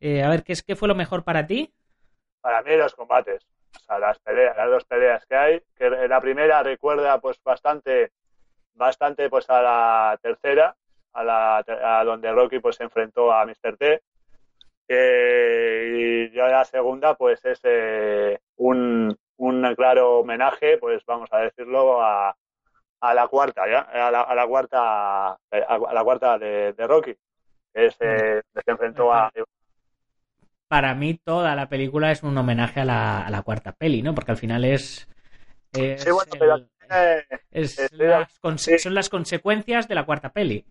Eh, 0.00 0.24
a 0.24 0.28
ver, 0.28 0.42
¿qué, 0.42 0.54
es, 0.54 0.64
¿qué 0.64 0.74
fue 0.74 0.88
lo 0.88 0.96
mejor 0.96 1.22
para 1.22 1.46
ti? 1.46 1.72
Para 2.40 2.62
mí 2.62 2.76
los 2.76 2.96
combates, 2.96 3.46
o 3.76 3.78
sea, 3.78 4.00
las 4.00 4.18
peleas, 4.18 4.56
las 4.56 4.68
dos 4.68 4.84
peleas 4.86 5.24
que 5.26 5.36
hay, 5.36 5.62
que 5.76 5.88
la 5.88 6.20
primera 6.20 6.64
recuerda 6.64 7.20
pues 7.20 7.40
bastante, 7.44 8.10
bastante 8.74 9.30
pues 9.30 9.48
a 9.48 9.62
la 9.62 10.18
tercera, 10.20 10.74
a 11.12 11.22
la 11.22 11.58
a 11.58 12.04
donde 12.04 12.32
Rocky 12.32 12.58
pues 12.58 12.74
se 12.74 12.84
enfrentó 12.84 13.32
a 13.32 13.46
Mr. 13.46 13.76
T. 13.76 14.02
Eh, 14.88 16.28
y 16.30 16.34
ya 16.34 16.48
la 16.48 16.64
segunda 16.64 17.14
pues 17.14 17.44
es 17.44 17.60
eh, 17.62 18.40
un, 18.56 19.16
un 19.38 19.74
claro 19.74 20.20
homenaje, 20.20 20.78
pues 20.78 21.02
vamos 21.06 21.28
a 21.32 21.38
decirlo, 21.38 22.02
a, 22.02 22.36
a 23.00 23.14
la 23.14 23.28
cuarta, 23.28 23.68
¿ya? 23.70 23.80
A 23.80 24.10
la, 24.10 24.22
a 24.22 24.34
la 24.34 24.46
cuarta, 24.46 25.32
a 25.32 25.92
la 25.94 26.04
cuarta 26.04 26.38
de, 26.38 26.72
de 26.74 26.86
Rocky, 26.86 27.14
que 27.74 27.86
es, 27.86 27.96
eh, 28.00 28.42
se 28.54 28.70
enfrentó 28.70 29.12
a, 29.12 29.30
Para 30.68 30.94
mí 30.94 31.14
toda 31.14 31.54
la 31.56 31.68
película 31.68 32.12
es 32.12 32.22
un 32.22 32.36
homenaje 32.36 32.80
a 32.80 32.84
la, 32.84 33.26
a 33.26 33.30
la 33.30 33.42
cuarta 33.42 33.72
peli, 33.72 34.02
¿no? 34.02 34.14
Porque 34.14 34.32
al 34.32 34.36
final 34.36 34.64
es... 34.64 35.08
es 35.72 36.04
Sí, 36.04 36.10
bueno, 36.10 36.32
pero 36.38 36.56
eh, 36.90 37.24
es 37.52 37.90
las 37.92 38.28
sí. 38.56 38.78
son 38.78 38.94
las 38.94 39.08
consecuencias 39.08 39.88
de 39.88 39.94
la 39.94 40.04
cuarta 40.04 40.32
peli. 40.32 40.64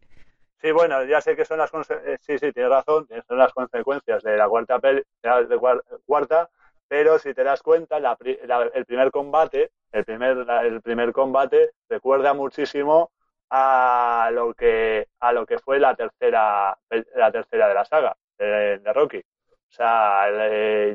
Sí, 0.62 0.72
bueno, 0.72 1.04
ya 1.06 1.22
sé 1.22 1.36
que 1.36 1.46
son 1.46 1.60
las 1.60 1.72
conse- 1.72 2.02
eh, 2.04 2.18
sí, 2.20 2.38
sí, 2.40 2.52
tienes 2.52 2.72
razón, 2.72 3.08
son 3.28 3.38
las 3.38 3.54
consecuencias 3.54 4.24
de 4.24 4.38
la 4.38 4.48
cuarta 4.50 4.80
peli, 4.80 5.04
de 5.22 5.30
la- 5.30 5.82
cuarta, 6.06 6.50
pero 6.88 7.20
si 7.20 7.34
te 7.34 7.44
das 7.44 7.62
cuenta, 7.62 8.00
la 8.00 8.17
la- 8.46 8.70
el 8.74 8.86
primer 8.86 9.12
combate, 9.12 9.72
el 9.91 10.06
primer, 10.06 10.38
la- 10.38 10.62
el 10.65 10.82
primer 10.82 11.12
combate 11.13 11.72
recuerda 11.89 12.34
muchísimo 12.34 13.12
a 13.50 14.29
lo 14.34 14.53
que 14.53 15.08
a 15.20 15.32
lo 15.34 15.46
que 15.46 15.58
fue 15.60 15.79
la 15.79 15.96
tercera 15.96 16.77
la 17.15 17.32
tercera 17.32 17.67
de 17.70 17.74
la 17.74 17.86
saga 17.86 18.15
de, 18.38 18.79
de 18.79 18.94
Rocky. 18.94 19.20
O 19.20 19.72
sea, 19.72 20.27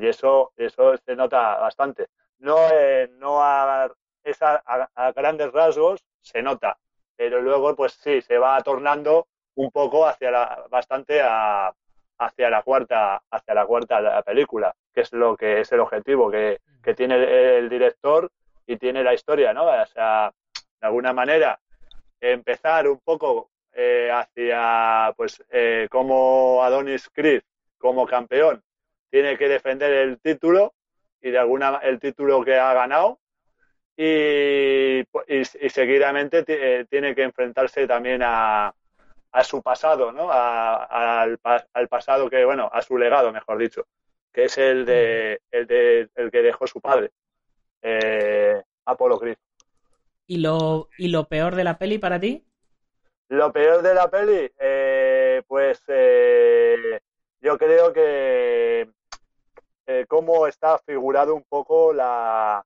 y 0.00 0.06
eso 0.06 0.52
eso 0.56 0.96
se 0.98 1.14
nota 1.16 1.56
bastante. 1.58 2.08
No 2.38 2.56
eh, 2.72 3.08
no 3.18 3.42
a, 3.42 3.84
a- 3.84 4.88
a 4.94 5.12
grandes 5.12 5.52
rasgos 5.52 6.04
se 6.20 6.42
nota, 6.42 6.78
pero 7.16 7.40
luego 7.40 7.74
pues 7.76 7.92
sí 7.94 8.20
se 8.22 8.38
va 8.38 8.60
tornando 8.62 9.28
un 9.54 9.70
poco 9.70 10.06
hacia 10.06 10.30
la 10.30 10.66
bastante 10.70 11.20
a, 11.22 11.72
hacia 12.24 12.50
la 12.50 12.62
cuarta 12.62 13.22
hacia 13.30 13.54
la 13.54 13.66
cuarta 13.66 13.96
de 14.00 14.08
la 14.08 14.22
película 14.22 14.74
que 14.94 15.02
es 15.02 15.12
lo 15.12 15.36
que 15.36 15.60
es 15.60 15.72
el 15.72 15.80
objetivo 15.80 16.30
que, 16.30 16.60
que 16.82 16.94
tiene 16.94 17.16
el, 17.16 17.24
el 17.24 17.68
director 17.68 18.30
y 18.66 18.76
tiene 18.76 19.02
la 19.02 19.14
historia 19.14 19.52
no 19.52 19.66
o 19.66 19.86
sea 19.86 20.32
de 20.54 20.86
alguna 20.86 21.12
manera 21.12 21.58
empezar 22.20 22.88
un 22.88 22.98
poco 22.98 23.50
eh, 23.72 24.10
hacia 24.12 25.12
pues 25.16 25.42
eh, 25.50 25.88
como 25.90 26.62
Adonis 26.62 27.08
Creed 27.12 27.42
como 27.78 28.06
campeón 28.06 28.62
tiene 29.10 29.36
que 29.36 29.48
defender 29.48 29.92
el 29.92 30.20
título 30.20 30.74
y 31.20 31.30
de 31.30 31.38
alguna 31.38 31.80
el 31.82 31.98
título 31.98 32.44
que 32.44 32.56
ha 32.56 32.72
ganado 32.74 33.18
y, 33.96 35.00
y, 35.00 35.40
y 35.60 35.70
seguidamente 35.70 36.44
eh, 36.48 36.86
tiene 36.88 37.14
que 37.14 37.22
enfrentarse 37.22 37.86
también 37.86 38.22
a, 38.24 38.74
a 39.32 39.44
su 39.44 39.62
pasado, 39.62 40.12
¿no? 40.12 40.30
A- 40.30 41.22
al, 41.22 41.40
al 41.72 41.88
pasado 41.88 42.28
que, 42.30 42.44
bueno, 42.44 42.68
a 42.72 42.82
su 42.82 42.98
legado, 42.98 43.32
mejor 43.32 43.58
dicho, 43.58 43.86
que 44.32 44.44
es 44.44 44.58
el 44.58 44.84
de 44.84 45.40
el, 45.50 45.66
de, 45.66 46.08
el 46.14 46.30
que 46.30 46.42
dejó 46.42 46.66
su 46.66 46.80
padre, 46.80 47.10
eh, 47.82 48.62
Apolo 48.86 49.18
Creed. 49.18 49.36
¿Y 50.26 50.38
lo, 50.38 50.88
¿Y 50.98 51.08
lo 51.08 51.24
peor 51.28 51.54
de 51.56 51.64
la 51.64 51.78
peli 51.78 51.98
para 51.98 52.20
ti? 52.20 52.46
Lo 53.28 53.52
peor 53.52 53.82
de 53.82 53.94
la 53.94 54.10
peli, 54.10 54.50
eh, 54.58 55.42
pues 55.46 55.82
eh, 55.88 57.00
yo 57.40 57.56
creo 57.58 57.92
que 57.92 58.90
eh, 59.86 60.06
cómo 60.08 60.46
está 60.46 60.78
figurado 60.78 61.34
un 61.34 61.44
poco 61.48 61.92
la, 61.92 62.64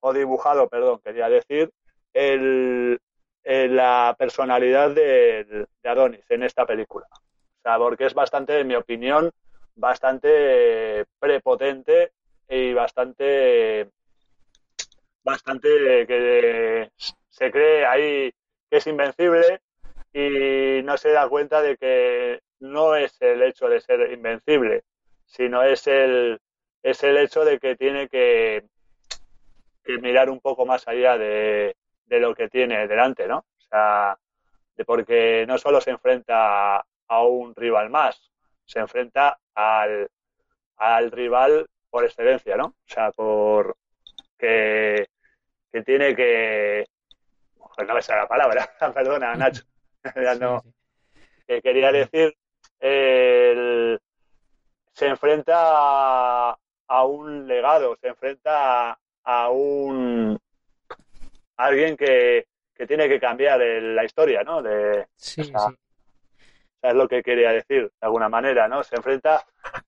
o 0.00 0.12
dibujado, 0.12 0.68
perdón, 0.68 1.00
quería 1.04 1.28
decir, 1.28 1.70
el, 2.12 2.99
el- 3.44 3.76
la 3.76 4.14
personalidad 4.18 4.90
de, 4.90 5.66
de 5.82 5.88
Adonis 5.88 6.24
en 6.30 6.42
esta 6.42 6.66
película. 6.66 7.06
O 7.12 7.62
sea, 7.62 7.78
porque 7.78 8.06
es 8.06 8.14
bastante, 8.14 8.58
en 8.60 8.66
mi 8.68 8.74
opinión, 8.74 9.30
bastante 9.74 11.04
prepotente 11.18 12.12
y 12.48 12.72
bastante, 12.72 13.88
bastante 15.22 15.68
que 16.06 16.90
se 17.28 17.50
cree 17.50 17.86
ahí 17.86 18.32
que 18.70 18.76
es 18.76 18.86
invencible 18.86 19.60
y 20.12 20.82
no 20.82 20.96
se 20.96 21.10
da 21.10 21.28
cuenta 21.28 21.62
de 21.62 21.76
que 21.76 22.40
no 22.60 22.94
es 22.94 23.16
el 23.20 23.42
hecho 23.42 23.68
de 23.68 23.80
ser 23.80 24.12
invencible, 24.12 24.82
sino 25.26 25.62
es 25.62 25.86
el, 25.86 26.40
es 26.82 27.02
el 27.04 27.16
hecho 27.18 27.44
de 27.44 27.58
que 27.58 27.76
tiene 27.76 28.08
que, 28.08 28.64
que 29.84 29.98
mirar 29.98 30.30
un 30.30 30.40
poco 30.40 30.66
más 30.66 30.86
allá 30.88 31.16
de, 31.16 31.76
de 32.10 32.20
lo 32.20 32.34
que 32.34 32.48
tiene 32.48 32.86
delante, 32.88 33.26
¿no? 33.28 33.38
O 33.38 33.60
sea, 33.70 34.18
de 34.76 34.84
porque 34.84 35.44
no 35.48 35.56
solo 35.58 35.80
se 35.80 35.90
enfrenta 35.92 36.76
a 37.08 37.22
un 37.24 37.54
rival 37.54 37.88
más, 37.88 38.30
se 38.66 38.80
enfrenta 38.80 39.38
al, 39.54 40.10
al 40.76 41.10
rival 41.12 41.66
por 41.88 42.04
excelencia, 42.04 42.56
¿no? 42.56 42.66
O 42.66 42.74
sea, 42.86 43.12
por 43.12 43.76
que, 44.36 45.06
que 45.72 45.82
tiene 45.82 46.14
que... 46.16 46.86
Pues 47.76 47.86
no 47.88 47.94
me 47.94 48.02
sale 48.02 48.22
la 48.22 48.28
palabra, 48.28 48.68
perdona, 48.94 49.34
Nacho. 49.36 49.62
Ya 50.16 50.34
no, 50.34 50.62
que 51.46 51.60
quería 51.62 51.92
decir, 51.92 52.34
el- 52.80 54.00
se 54.94 55.06
enfrenta 55.08 55.54
a, 55.56 56.56
a 56.88 57.04
un 57.04 57.46
legado, 57.46 57.96
se 58.00 58.08
enfrenta 58.08 58.92
a, 58.92 58.98
a 59.24 59.50
un 59.50 60.39
alguien 61.64 61.96
que, 61.96 62.46
que 62.74 62.86
tiene 62.86 63.08
que 63.08 63.20
cambiar 63.20 63.60
el- 63.62 63.94
la 63.94 64.04
historia, 64.04 64.42
¿no? 64.42 64.62
De, 64.62 65.06
Sí, 65.16 65.40
o 65.40 65.44
sea, 65.44 65.58
sí. 65.68 65.76
es 66.82 66.94
lo 66.94 67.06
que 67.08 67.22
quería 67.22 67.52
decir, 67.52 67.82
de 67.84 67.90
alguna 68.06 68.28
manera, 68.28 68.68
¿no? 68.68 68.82
Se 68.82 68.96
enfrenta 68.96 69.44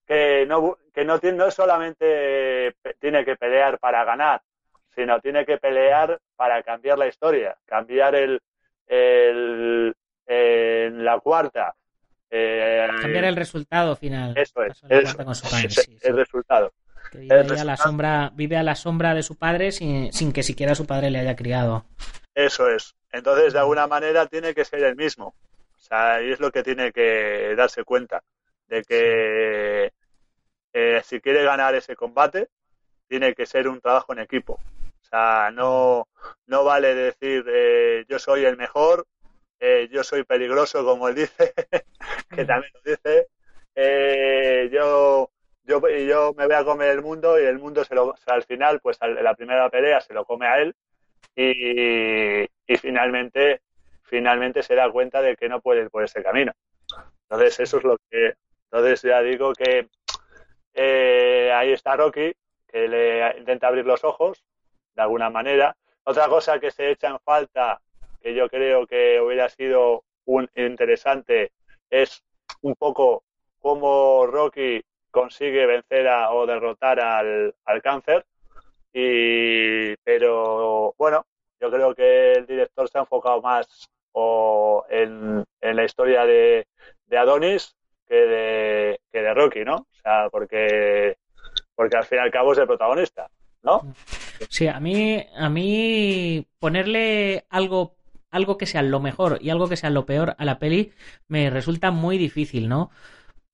que 0.06 0.44
no, 0.46 0.76
que 0.92 1.04
no, 1.04 1.18
tiene, 1.18 1.38
no 1.38 1.50
solamente 1.50 2.74
tiene 3.00 3.24
que 3.24 3.36
pelear 3.36 3.78
para 3.78 4.04
ganar, 4.04 4.42
sino 4.94 5.18
tiene 5.20 5.46
que 5.46 5.56
pelear 5.58 6.18
para 6.36 6.62
cambiar 6.62 6.98
la 6.98 7.06
historia, 7.06 7.56
cambiar 7.64 8.14
el, 8.14 8.40
el 8.88 9.94
la 11.04 11.18
cuarta. 11.20 11.74
eh, 12.30 12.88
Cambiar 13.00 13.24
el 13.24 13.36
resultado 13.36 13.96
final. 13.96 14.32
Eso 14.36 14.62
es, 14.64 14.80
padre, 14.82 15.66
ese- 15.66 15.82
sí, 15.82 15.98
sí. 15.98 16.08
el 16.08 16.16
resultado. 16.16 16.72
Que 17.12 17.18
vive, 17.18 17.60
a 17.60 17.64
la 17.64 17.76
sombra, 17.76 18.32
vive 18.34 18.56
a 18.56 18.62
la 18.62 18.74
sombra 18.74 19.12
de 19.14 19.22
su 19.22 19.36
padre 19.36 19.70
sin, 19.70 20.10
sin 20.14 20.32
que 20.32 20.42
siquiera 20.42 20.74
su 20.74 20.86
padre 20.86 21.10
le 21.10 21.18
haya 21.18 21.36
criado. 21.36 21.84
Eso 22.34 22.70
es. 22.70 22.94
Entonces, 23.12 23.52
de 23.52 23.58
alguna 23.58 23.86
manera, 23.86 24.26
tiene 24.26 24.54
que 24.54 24.64
ser 24.64 24.82
el 24.82 24.96
mismo. 24.96 25.34
O 25.76 25.78
sea, 25.78 26.22
y 26.22 26.32
es 26.32 26.40
lo 26.40 26.50
que 26.50 26.62
tiene 26.62 26.90
que 26.90 27.54
darse 27.54 27.84
cuenta. 27.84 28.22
De 28.66 28.82
que 28.82 29.92
eh, 30.72 31.02
si 31.04 31.20
quiere 31.20 31.44
ganar 31.44 31.74
ese 31.74 31.94
combate, 31.94 32.48
tiene 33.08 33.34
que 33.34 33.44
ser 33.44 33.68
un 33.68 33.78
trabajo 33.78 34.14
en 34.14 34.20
equipo. 34.20 34.54
O 34.54 35.04
sea, 35.04 35.50
no, 35.52 36.08
no 36.46 36.64
vale 36.64 36.94
decir 36.94 37.44
eh, 37.46 38.06
yo 38.08 38.18
soy 38.18 38.46
el 38.46 38.56
mejor, 38.56 39.06
eh, 39.60 39.86
yo 39.92 40.02
soy 40.02 40.24
peligroso, 40.24 40.82
como 40.82 41.08
él 41.08 41.16
dice, 41.16 41.52
que 42.30 42.44
también 42.46 42.72
lo 42.72 42.80
dice. 42.90 43.28
eh, 43.74 44.70
yo, 45.64 45.80
yo, 45.80 45.98
yo 45.98 46.34
me 46.36 46.46
voy 46.46 46.54
a 46.54 46.64
comer 46.64 46.90
el 46.90 47.02
mundo 47.02 47.40
y 47.40 47.44
el 47.44 47.58
mundo 47.58 47.84
se 47.84 47.94
lo, 47.94 48.14
al 48.26 48.42
final, 48.44 48.80
pues 48.80 48.98
al- 49.00 49.22
la 49.22 49.34
primera 49.34 49.68
pelea 49.70 50.00
se 50.00 50.14
lo 50.14 50.24
come 50.24 50.46
a 50.46 50.58
él 50.60 50.74
y, 51.36 52.42
y 52.42 52.76
finalmente 52.78 53.60
finalmente 54.04 54.62
se 54.62 54.74
da 54.74 54.90
cuenta 54.92 55.22
de 55.22 55.36
que 55.36 55.48
no 55.48 55.60
puede 55.62 55.82
ir 55.82 55.90
por 55.90 56.04
ese 56.04 56.22
camino. 56.22 56.52
Entonces 57.24 57.60
eso 57.60 57.78
es 57.78 57.84
lo 57.84 57.96
que 58.10 58.34
entonces 58.70 59.02
ya 59.02 59.22
digo 59.22 59.52
que 59.54 59.88
eh, 60.74 61.50
ahí 61.54 61.72
está 61.72 61.96
Rocky 61.96 62.32
que 62.68 62.88
le 62.88 63.38
intenta 63.38 63.68
abrir 63.68 63.84
los 63.86 64.04
ojos 64.04 64.42
de 64.94 65.02
alguna 65.02 65.30
manera. 65.30 65.76
Otra 66.04 66.28
cosa 66.28 66.58
que 66.58 66.70
se 66.70 66.90
echa 66.90 67.08
en 67.08 67.20
falta 67.20 67.80
que 68.20 68.34
yo 68.34 68.48
creo 68.48 68.86
que 68.86 69.20
hubiera 69.20 69.48
sido 69.48 70.04
un 70.24 70.48
interesante 70.54 71.52
es 71.90 72.22
un 72.62 72.74
poco 72.76 73.24
cómo 73.58 74.26
Rocky 74.26 74.82
consigue 75.12 75.66
vencer 75.66 76.08
a, 76.08 76.32
o 76.32 76.44
derrotar 76.46 76.98
al, 76.98 77.54
al 77.64 77.82
cáncer 77.82 78.26
y 78.92 79.94
pero 80.02 80.94
bueno 80.98 81.24
yo 81.60 81.70
creo 81.70 81.94
que 81.94 82.32
el 82.32 82.46
director 82.46 82.88
se 82.88 82.98
ha 82.98 83.02
enfocado 83.02 83.40
más 83.40 83.88
o 84.12 84.84
en, 84.90 85.44
en 85.60 85.76
la 85.76 85.84
historia 85.84 86.26
de, 86.26 86.66
de 87.06 87.18
Adonis 87.18 87.76
que 88.08 88.14
de, 88.14 89.00
que 89.10 89.22
de 89.22 89.34
Rocky, 89.34 89.64
¿no? 89.64 89.76
O 89.76 90.00
sea, 90.02 90.28
porque, 90.30 91.16
porque 91.74 91.96
al 91.96 92.04
fin 92.04 92.18
y 92.18 92.20
al 92.20 92.30
cabo 92.30 92.52
es 92.52 92.58
el 92.58 92.66
protagonista, 92.66 93.30
¿no? 93.62 93.94
Sí, 94.48 94.66
a 94.66 94.80
mí, 94.80 95.24
a 95.34 95.48
mí 95.48 96.46
ponerle 96.58 97.46
algo, 97.48 97.94
algo 98.30 98.58
que 98.58 98.66
sea 98.66 98.82
lo 98.82 99.00
mejor 99.00 99.38
y 99.40 99.50
algo 99.50 99.68
que 99.68 99.76
sea 99.76 99.90
lo 99.90 100.04
peor 100.04 100.34
a 100.36 100.44
la 100.44 100.58
peli 100.58 100.92
me 101.28 101.48
resulta 101.48 101.90
muy 101.90 102.18
difícil, 102.18 102.68
¿no? 102.68 102.90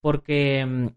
Porque 0.01 0.91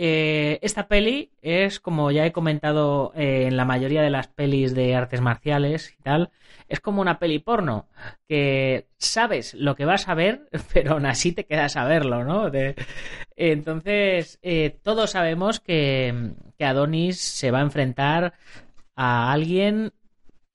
eh, 0.00 0.60
esta 0.62 0.86
peli 0.86 1.32
es, 1.42 1.80
como 1.80 2.12
ya 2.12 2.24
he 2.24 2.30
comentado 2.30 3.12
eh, 3.16 3.46
en 3.48 3.56
la 3.56 3.64
mayoría 3.64 4.00
de 4.00 4.10
las 4.10 4.28
pelis 4.28 4.72
de 4.72 4.94
artes 4.94 5.20
marciales 5.20 5.92
y 5.98 6.00
tal, 6.04 6.30
es 6.68 6.78
como 6.78 7.02
una 7.02 7.18
peli 7.18 7.40
porno, 7.40 7.88
que 8.28 8.86
sabes 8.96 9.54
lo 9.54 9.74
que 9.74 9.86
vas 9.86 10.08
a 10.08 10.14
ver, 10.14 10.48
pero 10.72 10.92
aún 10.92 11.06
así 11.06 11.32
te 11.32 11.46
quedas 11.46 11.76
a 11.76 11.84
verlo, 11.84 12.22
¿no? 12.22 12.48
entonces, 13.34 14.38
eh, 14.42 14.78
todos 14.84 15.10
sabemos 15.10 15.58
que, 15.58 16.32
que 16.56 16.64
Adonis 16.64 17.20
se 17.20 17.50
va 17.50 17.58
a 17.58 17.62
enfrentar 17.62 18.34
a 18.94 19.32
alguien 19.32 19.92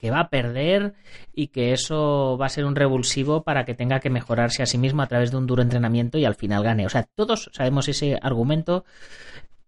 que 0.03 0.11
va 0.11 0.19
a 0.19 0.29
perder 0.29 0.95
y 1.33 1.47
que 1.47 1.71
eso 1.71 2.37
va 2.37 2.47
a 2.47 2.49
ser 2.49 2.65
un 2.65 2.75
revulsivo 2.75 3.43
para 3.43 3.63
que 3.63 3.73
tenga 3.73 4.01
que 4.01 4.09
mejorarse 4.09 4.61
a 4.61 4.65
sí 4.65 4.77
mismo 4.77 5.01
a 5.01 5.07
través 5.07 5.31
de 5.31 5.37
un 5.37 5.47
duro 5.47 5.61
entrenamiento 5.61 6.17
y 6.17 6.25
al 6.25 6.35
final 6.35 6.61
gane. 6.61 6.85
O 6.85 6.89
sea, 6.89 7.03
todos 7.03 7.49
sabemos 7.53 7.87
ese 7.87 8.19
argumento 8.21 8.83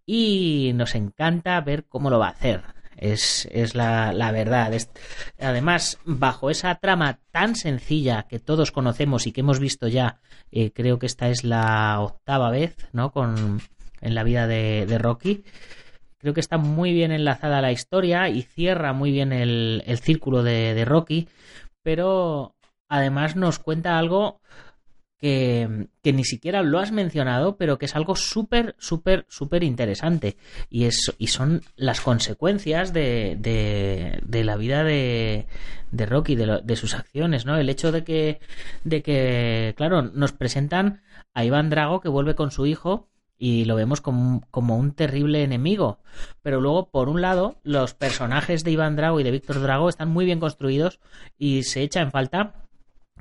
y 0.06 0.74
nos 0.76 0.94
encanta 0.94 1.62
ver 1.62 1.86
cómo 1.86 2.10
lo 2.10 2.20
va 2.20 2.28
a 2.28 2.32
hacer. 2.32 2.64
Es, 2.98 3.48
la, 3.76 4.12
verdad. 4.34 4.74
además, 5.40 6.00
bajo 6.04 6.50
esa 6.50 6.76
trama 6.76 7.20
tan 7.32 7.56
sencilla 7.56 8.24
que 8.28 8.40
todos 8.40 8.74
conocemos 8.74 9.28
y 9.28 9.32
que 9.32 9.40
hemos 9.40 9.60
visto 9.60 9.88
ya, 9.88 10.20
eh, 10.52 10.72
creo 10.74 11.00
que 11.00 11.06
esta 11.06 11.30
es 11.30 11.46
la 11.46 12.02
octava 12.02 12.52
vez, 12.52 12.76
¿no? 12.92 13.14
Con, 13.14 13.62
en 14.02 14.16
la 14.16 14.24
vida 14.24 14.48
de 14.48 14.98
Rocky. 14.98 15.46
Creo 16.26 16.34
que 16.34 16.42
está 16.42 16.58
muy 16.58 16.92
bien 16.92 17.12
enlazada 17.12 17.62
la 17.62 17.72
historia 17.72 18.30
y 18.30 18.42
cierra 18.42 18.94
muy 18.94 19.12
bien 19.12 19.32
el, 19.32 19.84
círculo 20.02 20.42
de, 20.42 20.84
Rocky, 20.84 21.28
pero 21.84 22.56
además 22.90 23.36
nos 23.36 23.60
cuenta 23.60 24.00
algo 24.00 24.42
que, 25.20 25.88
ni 26.04 26.24
siquiera 26.24 26.64
lo 26.64 26.80
has 26.80 26.92
mencionado, 26.92 27.58
pero 27.58 27.78
que 27.78 27.86
es 27.86 27.96
algo 27.96 28.16
súper, 28.16 28.74
súper, 28.80 29.28
súper 29.30 29.64
interesante. 29.64 30.36
Y, 30.68 30.86
es, 30.86 31.14
y 31.20 31.28
son 31.28 31.62
las 31.76 32.02
consecuencias 32.02 32.92
de, 32.92 33.38
de, 33.40 34.44
la 34.44 34.56
vida 34.56 34.84
de, 34.84 35.46
de 35.92 36.06
Rocky, 36.08 36.34
de, 36.34 36.60
de, 36.64 36.76
sus 36.76 36.96
acciones, 36.96 37.46
¿no? 37.46 37.56
El 37.56 37.70
hecho 37.70 37.92
de 37.92 38.04
que, 38.04 38.40
de 38.84 39.04
que, 39.04 39.76
claro, 39.78 40.02
nos 40.02 40.32
presentan 40.32 41.04
a 41.36 41.46
Iván 41.46 41.70
Drago 41.70 42.02
que 42.02 42.10
vuelve 42.10 42.34
con 42.34 42.50
su 42.50 42.66
hijo 42.66 43.10
y 43.38 43.66
lo 43.66 43.76
vemos 43.76 44.02
como, 44.02 44.42
como, 44.52 44.78
un 44.78 44.92
terrible 44.92 45.44
enemigo. 45.44 46.00
Pero 46.42 46.62
luego, 46.62 46.90
por 46.90 47.10
un 47.10 47.22
lado, 47.22 47.58
los 47.64 47.94
personajes 47.94 48.64
de 48.64 48.72
Iván 48.72 48.96
Drago 48.96 49.20
y 49.20 49.24
de 49.24 49.32
Víctor 49.32 49.62
Drago 49.62 49.90
están 49.90 50.10
muy 50.10 50.26
bien 50.26 50.40
construidos 50.40 51.00
y 51.38 51.64
se 51.64 51.82
echa 51.82 52.02
en 52.02 52.12
falta, 52.12 52.54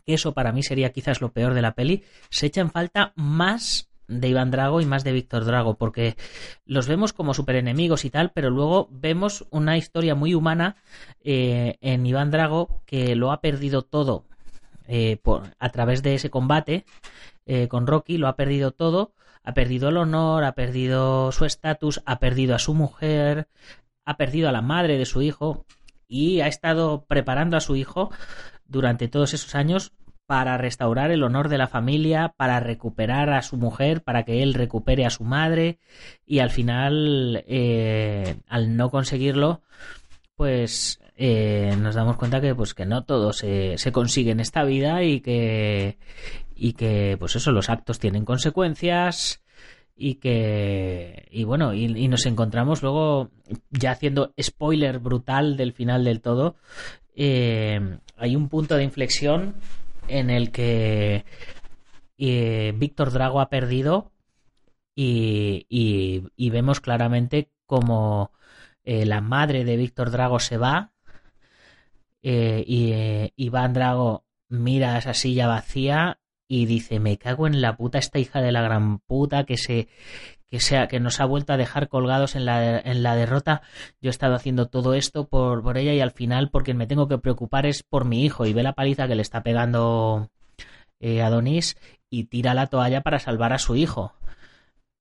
que 0.06 0.14
eso 0.14 0.32
para 0.32 0.52
mí 0.52 0.62
sería 0.62 0.92
quizás 0.92 1.20
lo 1.20 1.32
peor 1.32 1.54
de 1.54 1.62
la 1.62 1.74
peli, 1.74 2.04
se 2.30 2.46
echa 2.46 2.60
en 2.60 2.70
falta 2.70 3.12
más 3.16 3.90
de 4.08 4.28
Iván 4.28 4.50
Drago 4.50 4.80
y 4.80 4.86
más 4.86 5.04
de 5.04 5.12
Víctor 5.12 5.44
Drago, 5.44 5.74
porque 5.74 6.16
los 6.66 6.86
vemos 6.86 7.12
como 7.12 7.34
superenemigos 7.34 8.04
y 8.04 8.10
tal, 8.10 8.32
pero 8.32 8.50
luego 8.50 8.88
vemos 8.90 9.46
una 9.50 9.76
historia 9.76 10.14
muy 10.14 10.34
humana 10.34 10.76
eh, 11.22 11.78
en 11.80 12.04
Iván 12.06 12.30
Drago 12.30 12.82
que 12.86 13.16
lo 13.16 13.32
ha 13.32 13.40
perdido 13.40 13.82
todo 13.82 14.24
eh, 14.86 15.16
por, 15.22 15.54
a 15.58 15.70
través 15.70 16.02
de 16.02 16.14
ese 16.14 16.30
combate 16.30 16.84
eh, 17.46 17.68
con 17.68 17.86
Rocky, 17.86 18.18
lo 18.18 18.28
ha 18.28 18.36
perdido 18.36 18.70
todo 18.70 19.12
ha 19.44 19.54
perdido 19.54 19.90
el 19.90 19.98
honor, 19.98 20.44
ha 20.44 20.54
perdido 20.54 21.30
su 21.30 21.44
estatus, 21.44 22.02
ha 22.06 22.18
perdido 22.18 22.54
a 22.54 22.58
su 22.58 22.74
mujer, 22.74 23.48
ha 24.04 24.16
perdido 24.16 24.48
a 24.48 24.52
la 24.52 24.62
madre 24.62 24.98
de 24.98 25.04
su 25.04 25.22
hijo 25.22 25.66
y 26.08 26.40
ha 26.40 26.48
estado 26.48 27.04
preparando 27.06 27.56
a 27.56 27.60
su 27.60 27.76
hijo 27.76 28.10
durante 28.66 29.08
todos 29.08 29.34
esos 29.34 29.54
años 29.54 29.92
para 30.26 30.56
restaurar 30.56 31.10
el 31.10 31.22
honor 31.22 31.50
de 31.50 31.58
la 31.58 31.68
familia, 31.68 32.32
para 32.36 32.58
recuperar 32.58 33.30
a 33.30 33.42
su 33.42 33.58
mujer, 33.58 34.02
para 34.02 34.24
que 34.24 34.42
él 34.42 34.54
recupere 34.54 35.04
a 35.04 35.10
su 35.10 35.24
madre 35.24 35.78
y 36.24 36.38
al 36.38 36.50
final, 36.50 37.44
eh, 37.46 38.36
al 38.48 38.76
no 38.76 38.90
conseguirlo, 38.90 39.60
pues 40.34 40.98
eh, 41.16 41.76
nos 41.78 41.94
damos 41.94 42.16
cuenta 42.16 42.40
que 42.40 42.54
pues 42.54 42.74
que 42.74 42.86
no 42.86 43.04
todo 43.04 43.32
se, 43.32 43.76
se 43.76 43.92
consigue 43.92 44.30
en 44.30 44.40
esta 44.40 44.64
vida 44.64 45.02
y 45.02 45.20
que 45.20 45.98
y 46.54 46.74
que 46.74 47.16
pues 47.18 47.36
eso 47.36 47.52
los 47.52 47.68
actos 47.68 47.98
tienen 47.98 48.24
consecuencias 48.24 49.42
y 49.96 50.16
que 50.16 51.28
y 51.30 51.44
bueno 51.44 51.72
y, 51.74 52.08
nos 52.08 52.26
encontramos 52.26 52.82
luego 52.82 53.30
ya 53.70 53.92
haciendo 53.92 54.32
spoiler 54.40 54.98
brutal 54.98 55.56
del 55.56 55.72
final 55.72 56.04
del 56.04 56.20
todo 56.20 56.56
eh, 57.14 57.98
hay 58.16 58.34
un 58.34 58.48
punto 58.48 58.76
de 58.76 58.84
inflexión 58.84 59.54
en 60.08 60.30
el 60.30 60.50
que 60.50 61.24
eh, 62.18 62.72
Víctor 62.76 63.12
Drago 63.12 63.40
ha 63.40 63.48
perdido 63.48 64.10
y, 64.96 65.66
y, 65.68 66.50
vemos 66.50 66.80
claramente 66.80 67.50
como 67.66 68.30
eh, 68.84 69.06
la 69.06 69.20
madre 69.20 69.64
de 69.64 69.76
Víctor 69.76 70.12
Drago 70.12 70.38
se 70.38 70.56
va 70.56 70.92
y 72.22 73.32
Iván 73.36 73.74
Drago 73.74 74.24
mira 74.48 74.96
esa 74.98 75.14
silla 75.14 75.46
vacía 75.46 76.18
y 76.48 76.66
dice, 76.66 77.00
me 77.00 77.16
cago 77.18 77.46
en 77.46 77.60
la 77.60 77.76
puta 77.76 77.98
esta 77.98 78.18
hija 78.18 78.40
de 78.42 78.52
la 78.52 78.62
gran 78.62 78.98
puta 78.98 79.44
que 79.44 79.56
se 79.56 79.88
que 80.50 80.60
sea 80.60 80.86
que 80.86 81.00
nos 81.00 81.20
ha 81.20 81.24
vuelto 81.24 81.52
a 81.52 81.56
dejar 81.56 81.88
colgados 81.88 82.36
en 82.36 82.44
la, 82.44 82.78
en 82.78 83.02
la 83.02 83.16
derrota. 83.16 83.62
Yo 84.00 84.08
he 84.08 84.10
estado 84.10 84.34
haciendo 84.34 84.68
todo 84.68 84.94
esto 84.94 85.26
por, 85.26 85.62
por 85.64 85.78
ella 85.78 85.94
y 85.94 86.00
al 86.00 86.12
final 86.12 86.50
porque 86.50 86.74
me 86.74 86.86
tengo 86.86 87.08
que 87.08 87.18
preocupar 87.18 87.66
es 87.66 87.82
por 87.82 88.04
mi 88.04 88.24
hijo 88.24 88.46
y 88.46 88.52
ve 88.52 88.62
la 88.62 88.74
paliza 88.74 89.08
que 89.08 89.16
le 89.16 89.22
está 89.22 89.42
pegando 89.42 90.30
eh, 91.00 91.22
Adonis 91.22 91.76
y 92.08 92.24
tira 92.24 92.54
la 92.54 92.68
toalla 92.68 93.00
para 93.00 93.18
salvar 93.18 93.52
a 93.52 93.58
su 93.58 93.74
hijo. 93.74 94.12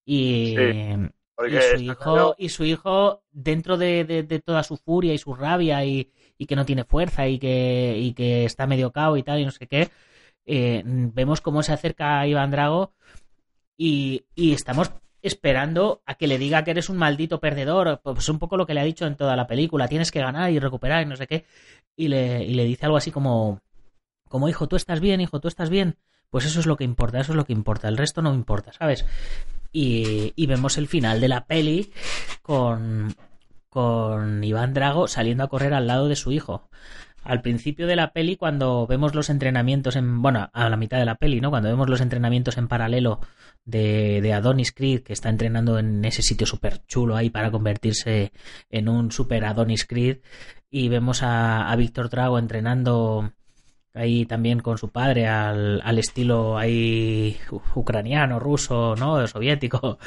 Y, 0.05 0.55
y 0.57 1.61
su 1.61 1.83
hijo, 1.83 2.35
y 2.37 2.49
su 2.49 2.63
hijo 2.63 3.23
dentro 3.31 3.77
de, 3.77 4.03
de, 4.05 4.39
toda 4.39 4.63
su 4.63 4.77
furia 4.77 5.13
y 5.13 5.17
su 5.17 5.33
rabia 5.33 5.85
y, 5.85 6.11
y, 6.37 6.45
que 6.45 6.55
no 6.55 6.65
tiene 6.65 6.83
fuerza 6.83 7.27
y 7.27 7.39
que, 7.39 7.95
y 7.97 8.13
que 8.13 8.45
está 8.45 8.67
medio 8.67 8.91
cao 8.91 9.17
y 9.17 9.23
tal 9.23 9.39
y 9.39 9.45
no 9.45 9.51
sé 9.51 9.67
qué, 9.67 9.89
eh, 10.45 10.83
vemos 10.85 11.41
cómo 11.41 11.63
se 11.63 11.73
acerca 11.73 12.19
a 12.19 12.27
Iván 12.27 12.51
Drago 12.51 12.93
y, 13.77 14.25
estamos 14.35 14.91
esperando 15.21 16.01
a 16.05 16.15
que 16.15 16.27
le 16.27 16.37
diga 16.37 16.63
que 16.63 16.71
eres 16.71 16.89
un 16.89 16.97
maldito 16.97 17.39
perdedor, 17.39 18.01
pues 18.03 18.27
un 18.27 18.39
poco 18.39 18.57
lo 18.57 18.65
que 18.65 18.73
le 18.73 18.81
ha 18.81 18.85
dicho 18.85 19.05
en 19.05 19.15
toda 19.15 19.37
la 19.37 19.47
película, 19.47 19.87
tienes 19.87 20.11
que 20.11 20.19
ganar 20.19 20.51
y 20.51 20.59
recuperar 20.59 21.01
y 21.03 21.05
no 21.05 21.15
sé 21.15 21.27
qué, 21.27 21.45
y 21.95 22.09
le, 22.09 22.43
y 22.43 22.53
le 22.55 22.65
dice 22.65 22.85
algo 22.85 22.97
así 22.97 23.11
como, 23.11 23.61
como 24.27 24.49
hijo, 24.49 24.67
tú 24.67 24.75
estás 24.75 24.99
bien, 24.99 25.21
hijo, 25.21 25.39
tú 25.39 25.47
estás 25.47 25.69
bien, 25.69 25.97
pues 26.29 26.45
eso 26.45 26.59
es 26.59 26.65
lo 26.65 26.75
que 26.75 26.83
importa, 26.83 27.21
eso 27.21 27.31
es 27.31 27.37
lo 27.37 27.45
que 27.45 27.53
importa, 27.53 27.87
el 27.87 27.97
resto 27.97 28.21
no 28.21 28.33
importa, 28.33 28.73
¿sabes? 28.73 29.05
Y, 29.71 30.33
y 30.35 30.45
vemos 30.45 30.77
el 30.77 30.87
final 30.87 31.21
de 31.21 31.29
la 31.29 31.45
peli 31.45 31.93
con, 32.41 33.15
con 33.69 34.43
Iván 34.43 34.73
Drago 34.73 35.07
saliendo 35.07 35.45
a 35.45 35.49
correr 35.49 35.73
al 35.73 35.87
lado 35.87 36.09
de 36.09 36.17
su 36.17 36.33
hijo 36.33 36.69
al 37.23 37.41
principio 37.41 37.87
de 37.87 37.95
la 37.95 38.11
peli, 38.11 38.35
cuando 38.35 38.85
vemos 38.87 39.15
los 39.15 39.29
entrenamientos 39.29 39.95
en. 39.95 40.21
Bueno, 40.21 40.49
a 40.53 40.69
la 40.69 40.77
mitad 40.77 40.97
de 40.97 41.05
la 41.05 41.15
peli, 41.15 41.41
¿no? 41.41 41.49
Cuando 41.49 41.69
vemos 41.69 41.89
los 41.89 42.01
entrenamientos 42.01 42.57
en 42.57 42.67
paralelo 42.67 43.19
de, 43.65 44.21
de 44.21 44.33
Adonis 44.33 44.71
Creed, 44.71 45.03
que 45.03 45.13
está 45.13 45.29
entrenando 45.29 45.79
en 45.79 46.03
ese 46.05 46.21
sitio 46.21 46.47
súper 46.47 46.85
chulo 46.85 47.15
ahí 47.15 47.29
para 47.29 47.51
convertirse 47.51 48.31
en 48.69 48.89
un 48.89 49.11
super 49.11 49.45
Adonis 49.45 49.85
Creed, 49.85 50.19
y 50.69 50.89
vemos 50.89 51.23
a, 51.23 51.69
a 51.69 51.75
Víctor 51.75 52.09
Drago 52.09 52.39
entrenando 52.39 53.31
ahí 53.93 54.25
también 54.25 54.59
con 54.59 54.77
su 54.77 54.89
padre 54.89 55.27
al, 55.27 55.81
al 55.83 55.99
estilo 55.99 56.57
ahí 56.57 57.37
ucraniano, 57.75 58.39
ruso, 58.39 58.95
¿no? 58.95 59.25
Soviético. 59.27 59.99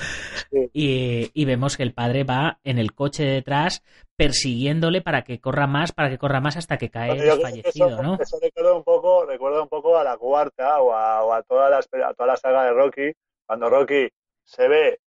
Y, 0.72 1.30
y, 1.32 1.44
vemos 1.44 1.76
que 1.76 1.82
el 1.82 1.92
padre 1.92 2.24
va 2.24 2.58
en 2.64 2.78
el 2.78 2.92
coche 2.92 3.24
detrás 3.24 3.82
persiguiéndole 4.16 5.02
para 5.02 5.22
que 5.22 5.40
corra 5.40 5.66
más, 5.66 5.92
para 5.92 6.08
que 6.08 6.18
corra 6.18 6.40
más 6.40 6.56
hasta 6.56 6.78
que 6.78 6.90
cae 6.90 7.18
fallecido, 7.40 8.02
¿no? 8.02 8.14
Eso 8.20 8.38
recuerda 8.40 8.74
un 8.74 8.84
poco, 8.84 9.26
recuerda 9.26 9.62
un 9.62 9.68
poco 9.68 9.98
a 9.98 10.04
la 10.04 10.16
cuarta 10.16 10.80
o 10.80 10.92
a, 10.92 11.22
o 11.22 11.32
a 11.32 11.42
toda 11.42 11.70
la, 11.70 11.78
a 11.78 12.14
toda 12.14 12.26
la 12.26 12.36
saga 12.36 12.64
de 12.64 12.72
Rocky, 12.72 13.12
cuando 13.46 13.68
Rocky 13.68 14.08
se 14.44 14.68
ve 14.68 14.98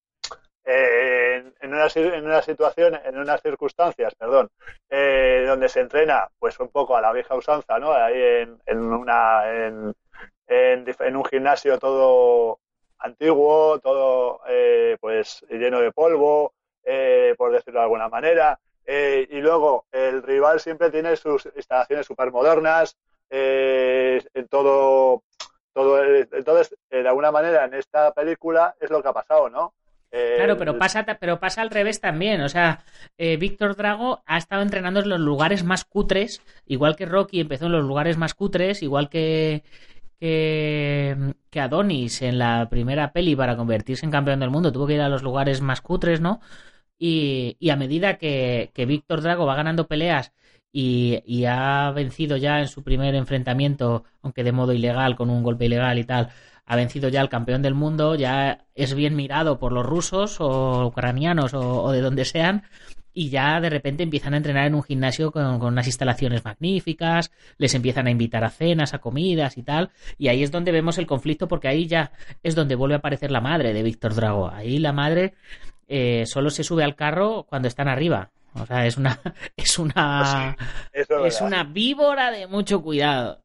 en, 0.69 1.73
una, 1.73 1.87
en 1.95 2.25
una 2.25 2.41
situación, 2.41 2.99
en 3.03 3.17
unas 3.17 3.41
circunstancias, 3.41 4.13
perdón, 4.15 4.49
eh, 4.89 5.43
donde 5.47 5.69
se 5.69 5.79
entrena, 5.79 6.27
pues 6.37 6.59
un 6.59 6.69
poco 6.69 6.95
a 6.95 7.01
la 7.01 7.11
vieja 7.11 7.35
usanza, 7.35 7.79
¿no? 7.79 7.91
Ahí 7.91 8.21
en, 8.21 8.59
en 8.65 8.79
una, 8.79 9.65
en, 9.65 9.95
en, 10.47 11.15
un 11.15 11.25
gimnasio 11.25 11.79
todo 11.79 12.59
antiguo, 12.99 13.79
todo 13.79 14.41
eh, 14.47 14.97
pues 14.99 15.43
lleno 15.49 15.79
de 15.79 15.91
polvo, 15.91 16.53
eh, 16.83 17.33
por 17.37 17.51
decirlo 17.51 17.79
de 17.79 17.83
alguna 17.85 18.09
manera. 18.09 18.59
Y 19.29 19.41
luego 19.41 19.85
el 19.91 20.23
rival 20.23 20.59
siempre 20.59 20.89
tiene 20.89 21.15
sus 21.15 21.47
instalaciones 21.55 22.07
súper 22.07 22.31
modernas, 22.31 22.97
en 23.29 24.47
todo, 24.49 25.23
todo, 25.73 26.03
entonces 26.03 26.75
de 26.89 27.07
alguna 27.07 27.31
manera 27.31 27.65
en 27.65 27.75
esta 27.75 28.11
película 28.13 28.75
es 28.79 28.89
lo 28.89 29.03
que 29.03 29.09
ha 29.09 29.13
pasado, 29.13 29.49
¿no? 29.49 29.73
Claro, 30.11 30.57
pero 30.57 30.77
pasa, 30.79 31.05
pero 31.19 31.39
pasa 31.39 31.61
al 31.61 31.69
revés 31.69 32.01
también. 32.01 32.41
O 32.41 32.49
sea, 32.49 32.83
eh, 33.17 33.37
Víctor 33.37 33.75
Drago 33.75 34.23
ha 34.25 34.37
estado 34.37 34.63
entrenando 34.63 35.01
en 35.01 35.09
los 35.09 35.19
lugares 35.19 35.63
más 35.63 35.85
cutres, 35.85 36.41
igual 36.65 36.95
que 36.95 37.05
Rocky 37.05 37.39
empezó 37.39 37.67
en 37.67 37.73
los 37.73 37.85
lugares 37.85 38.17
más 38.17 38.33
cutres, 38.33 38.81
igual 38.81 39.09
que, 39.09 39.63
que, 40.19 41.15
que 41.51 41.59
Adonis 41.59 42.23
en 42.23 42.39
la 42.39 42.67
primera 42.69 43.11
peli 43.11 43.35
para 43.35 43.55
convertirse 43.55 44.05
en 44.05 44.11
campeón 44.11 44.39
del 44.39 44.49
mundo 44.49 44.71
tuvo 44.71 44.87
que 44.87 44.95
ir 44.95 45.01
a 45.01 45.09
los 45.09 45.21
lugares 45.21 45.61
más 45.61 45.81
cutres, 45.81 46.21
¿no? 46.21 46.41
Y, 46.99 47.55
y 47.59 47.69
a 47.69 47.77
medida 47.77 48.17
que, 48.17 48.71
que 48.73 48.85
Víctor 48.85 49.21
Drago 49.21 49.45
va 49.45 49.55
ganando 49.55 49.87
peleas 49.87 50.33
y, 50.71 51.23
y, 51.25 51.45
ha 51.45 51.89
vencido 51.91 52.37
ya 52.37 52.59
en 52.59 52.67
su 52.67 52.83
primer 52.83 53.15
enfrentamiento, 53.15 54.03
aunque 54.21 54.43
de 54.43 54.51
modo 54.51 54.73
ilegal, 54.73 55.15
con 55.15 55.29
un 55.29 55.41
golpe 55.41 55.65
ilegal 55.65 55.97
y 55.97 56.03
tal, 56.03 56.29
ha 56.65 56.75
vencido 56.75 57.09
ya 57.09 57.21
al 57.21 57.29
campeón 57.29 57.63
del 57.63 57.73
mundo, 57.73 58.15
ya 58.15 58.65
es 58.75 58.93
bien 58.93 59.15
mirado 59.15 59.57
por 59.57 59.71
los 59.71 59.85
rusos 59.85 60.39
o 60.39 60.85
ucranianos 60.87 61.53
o, 61.55 61.83
o 61.83 61.91
de 61.91 62.01
donde 62.01 62.25
sean, 62.25 62.63
y 63.13 63.29
ya 63.29 63.59
de 63.59 63.69
repente 63.69 64.03
empiezan 64.03 64.33
a 64.33 64.37
entrenar 64.37 64.67
en 64.67 64.75
un 64.75 64.83
gimnasio 64.83 65.31
con, 65.31 65.57
con, 65.59 65.73
unas 65.73 65.87
instalaciones 65.87 66.45
magníficas, 66.45 67.31
les 67.57 67.73
empiezan 67.73 68.07
a 68.07 68.11
invitar 68.11 68.43
a 68.43 68.49
cenas, 68.49 68.93
a 68.93 68.99
comidas 68.99 69.57
y 69.57 69.63
tal, 69.63 69.89
y 70.17 70.27
ahí 70.27 70.43
es 70.43 70.51
donde 70.51 70.71
vemos 70.71 70.97
el 70.99 71.07
conflicto 71.07 71.47
porque 71.47 71.67
ahí 71.67 71.87
ya 71.87 72.11
es 72.43 72.55
donde 72.55 72.75
vuelve 72.75 72.95
a 72.95 72.99
aparecer 72.99 73.31
la 73.31 73.41
madre 73.41 73.73
de 73.73 73.83
Víctor 73.83 74.13
Drago. 74.13 74.49
Ahí 74.49 74.77
la 74.77 74.93
madre 74.93 75.33
eh, 75.89 76.25
solo 76.25 76.51
se 76.51 76.63
sube 76.63 76.83
al 76.83 76.95
carro 76.95 77.45
cuando 77.49 77.67
están 77.67 77.87
arriba. 77.87 78.31
O 78.53 78.65
sea, 78.65 78.85
es 78.85 78.97
una 78.97 79.19
es 79.57 79.77
una 79.79 80.55
sí, 80.93 81.03
es 81.25 81.41
una 81.41 81.63
víbora 81.63 82.31
de 82.31 82.47
mucho 82.47 82.81
cuidado. 82.81 83.41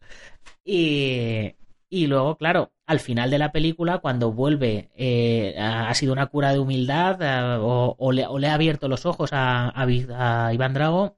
Y, 0.64 1.54
y 1.88 2.07
luego, 2.07 2.37
claro, 2.37 2.72
al 2.87 3.00
final 3.00 3.30
de 3.30 3.38
la 3.38 3.52
película, 3.52 3.98
cuando 3.98 4.33
vuelve, 4.33 4.90
eh, 4.94 5.54
ha 5.59 5.92
sido 5.94 6.12
una 6.12 6.26
cura 6.26 6.52
de 6.52 6.59
humildad 6.59 7.22
eh, 7.22 7.59
o, 7.61 7.96
o, 7.98 8.12
le, 8.12 8.26
o, 8.26 8.38
le, 8.38 8.48
ha 8.48 8.54
abierto 8.54 8.88
los 8.88 9.07
ojos 9.07 9.33
a, 9.33 9.68
a, 9.68 10.46
a, 10.46 10.52
Iván 10.54 10.74
Drago, 10.74 11.16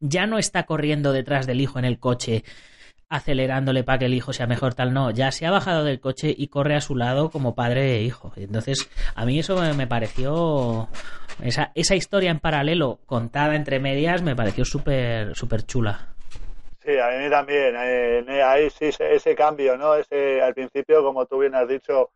ya 0.00 0.26
no 0.26 0.38
está 0.38 0.64
corriendo 0.64 1.12
detrás 1.12 1.46
del 1.46 1.60
hijo 1.60 1.78
en 1.78 1.84
el 1.84 1.98
coche, 1.98 2.44
acelerándole 3.08 3.84
para 3.84 3.98
que 3.98 4.06
el 4.06 4.14
hijo 4.14 4.32
sea 4.32 4.46
mejor, 4.46 4.74
tal, 4.74 4.92
no, 4.92 5.10
ya 5.10 5.30
se 5.30 5.46
ha 5.46 5.50
bajado 5.50 5.84
del 5.84 6.00
coche 6.00 6.34
y 6.36 6.48
corre 6.48 6.74
a 6.74 6.80
su 6.80 6.96
lado 6.96 7.30
como 7.30 7.54
padre 7.54 7.96
e 7.96 8.02
hijo. 8.02 8.32
Entonces, 8.36 8.90
a 9.14 9.24
mí 9.24 9.38
eso 9.38 9.56
me, 9.74 9.86
pareció, 9.86 10.88
esa, 11.42 11.70
esa 11.74 11.94
historia 11.94 12.30
en 12.30 12.40
paralelo 12.40 12.98
contada 13.06 13.54
entre 13.54 13.78
medias, 13.78 14.22
me 14.22 14.34
pareció 14.34 14.64
súper 14.64 15.34
súper 15.34 15.64
chula. 15.64 16.16
Sí, 16.86 16.96
a 16.98 17.08
mí 17.18 17.28
también. 17.28 17.74
Eh, 17.76 18.42
ahí 18.42 18.70
sí, 18.70 18.90
ese 18.98 19.34
cambio, 19.34 19.76
¿no? 19.76 19.96
Ese, 19.96 20.40
al 20.40 20.54
principio, 20.54 21.02
como 21.02 21.26
tú 21.26 21.40
bien 21.40 21.56
has 21.56 21.66
dicho, 21.66 22.10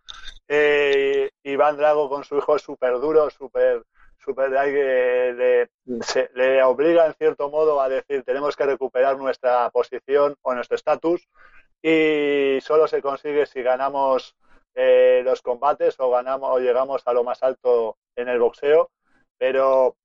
eh, 0.46 1.28
Iván 1.42 1.76
Drago 1.76 2.08
con 2.08 2.22
su 2.22 2.38
hijo 2.38 2.54
es 2.54 2.62
súper 2.62 2.92
duro, 3.00 3.28
súper 3.30 3.82
super, 4.20 4.50
le, 4.50 5.32
le, 5.32 5.70
se, 6.02 6.30
le, 6.34 6.62
obliga 6.62 7.06
en 7.06 7.14
cierto 7.14 7.50
modo 7.50 7.80
a 7.80 7.88
decir 7.88 8.22
tenemos 8.22 8.56
que 8.56 8.66
recuperar 8.66 9.16
nuestra 9.16 9.70
posición 9.70 10.36
o 10.42 10.54
nuestro 10.54 10.76
estatus 10.76 11.26
y 11.82 12.58
solo 12.60 12.86
se 12.86 13.00
consigue 13.00 13.46
si 13.46 13.62
ganamos 13.62 14.36
eh, 14.74 15.22
los 15.24 15.42
combates 15.42 15.98
o 15.98 16.10
ganamos 16.10 16.50
o 16.52 16.58
llegamos 16.58 17.02
a 17.06 17.12
lo 17.12 17.24
más 17.24 17.42
alto 17.42 17.96
en 18.14 18.28
el 18.28 18.38
boxeo 18.38 18.90
pero 19.38 19.96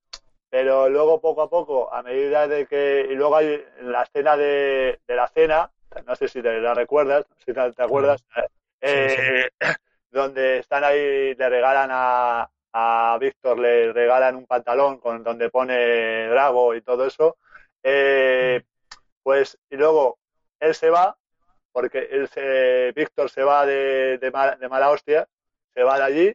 pero 0.49 0.87
luego 0.87 1.19
poco 1.19 1.41
a 1.41 1.49
poco, 1.49 1.93
a 1.93 2.01
medida 2.01 2.47
de 2.47 2.65
que, 2.65 3.05
y 3.11 3.15
luego 3.15 3.35
hay 3.35 3.61
la 3.81 4.03
escena 4.03 4.37
de, 4.37 5.01
de 5.05 5.15
la 5.15 5.27
cena, 5.27 5.69
no 6.05 6.15
sé 6.15 6.29
si 6.29 6.41
te 6.41 6.61
la 6.61 6.73
recuerdas, 6.73 7.25
si 7.45 7.51
te, 7.51 7.73
te 7.73 7.83
acuerdas, 7.83 8.23
eh, 8.79 9.49
sí, 9.59 9.67
sí. 9.67 9.73
donde 10.11 10.59
están 10.59 10.85
ahí, 10.85 11.35
le 11.35 11.49
regalan 11.49 11.89
a, 11.91 12.49
a 12.77 13.17
Víctor, 13.21 13.57
le 13.57 13.93
regalan 13.93 14.35
un 14.35 14.45
pantalón 14.45 14.99
con 14.99 15.23
donde 15.23 15.49
pone 15.49 16.27
Drago 16.27 16.75
y 16.75 16.81
todo 16.81 17.05
eso, 17.07 17.37
eh, 17.81 18.63
pues, 19.23 19.57
y 19.69 19.77
luego 19.77 20.19
él 20.59 20.75
se 20.75 20.89
va, 20.89 21.17
porque 21.71 21.99
él 22.11 22.27
se, 22.27 22.91
Víctor 22.93 23.29
se 23.29 23.43
va 23.43 23.65
de, 23.65 24.17
de, 24.17 24.57
de 24.59 24.69
mala 24.69 24.89
hostia, 24.91 25.25
se 25.73 25.83
va 25.83 25.97
de 25.97 26.03
allí, 26.03 26.33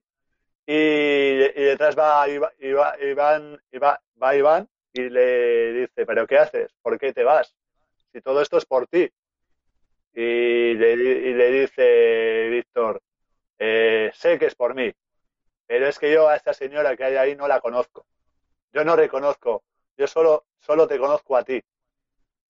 y, 0.67 0.73
y, 1.61 1.65
detrás 1.65 1.99
va, 1.99 2.27
Iván, 2.27 2.51
Iván, 2.59 3.61
Iván, 3.73 3.99
va 4.23 4.37
Iván 4.37 4.69
y 4.95 5.11
le 5.11 5.73
dice, 5.75 6.07
pero 6.07 6.27
¿qué 6.27 6.39
haces? 6.39 6.73
¿Por 6.81 6.99
qué 6.99 7.13
te 7.13 7.23
vas? 7.23 7.55
Si 8.13 8.23
todo 8.23 8.41
esto 8.41 8.57
es 8.57 8.65
por 8.65 8.87
ti. 8.87 9.11
Y 10.15 10.75
le, 10.75 10.93
y 10.95 11.35
le 11.35 11.51
dice 11.51 12.49
Víctor, 12.51 13.03
eh, 13.59 14.11
sé 14.15 14.39
que 14.39 14.47
es 14.47 14.55
por 14.55 14.75
mí, 14.75 14.91
pero 15.71 15.87
es 15.87 16.01
que 16.01 16.13
yo 16.13 16.29
a 16.29 16.35
esta 16.35 16.53
señora 16.53 16.97
que 16.97 17.05
hay 17.05 17.15
ahí 17.15 17.37
no 17.37 17.47
la 17.47 17.61
conozco. 17.61 18.05
Yo 18.73 18.85
no 18.85 18.97
reconozco, 18.97 19.63
yo 19.97 20.09
solo, 20.09 20.47
solo 20.59 20.89
te 20.89 20.99
conozco 20.99 21.37
a 21.37 21.45
ti. 21.45 21.63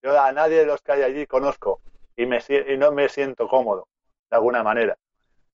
Yo 0.03 0.19
a 0.19 0.33
nadie 0.33 0.61
de 0.61 0.65
los 0.65 0.81
que 0.81 0.93
hay 0.93 1.03
allí 1.03 1.27
conozco 1.27 1.83
y, 2.17 2.25
me, 2.25 2.39
y 2.49 2.79
no 2.79 2.93
me 2.93 3.11
siento 3.11 3.47
cómodo, 3.47 3.89
de 4.31 4.37
alguna 4.37 4.63
manera. 4.63 4.97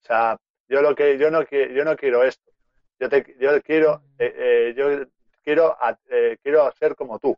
O 0.03 0.05
sea, 0.05 0.37
yo 0.69 0.83
lo 0.83 0.93
que 0.93 1.17
yo 1.17 1.31
no 1.31 1.41
yo 1.49 1.83
no 1.83 1.95
quiero 1.95 2.23
esto 2.23 2.51
yo 2.99 3.09
te 3.09 3.35
yo 3.39 3.59
quiero 3.63 4.03
eh, 4.19 4.33
eh, 4.37 4.73
yo 4.77 5.07
quiero 5.43 5.75
eh, 6.11 6.37
quiero 6.43 6.71
ser 6.73 6.95
como 6.95 7.17
tú 7.17 7.35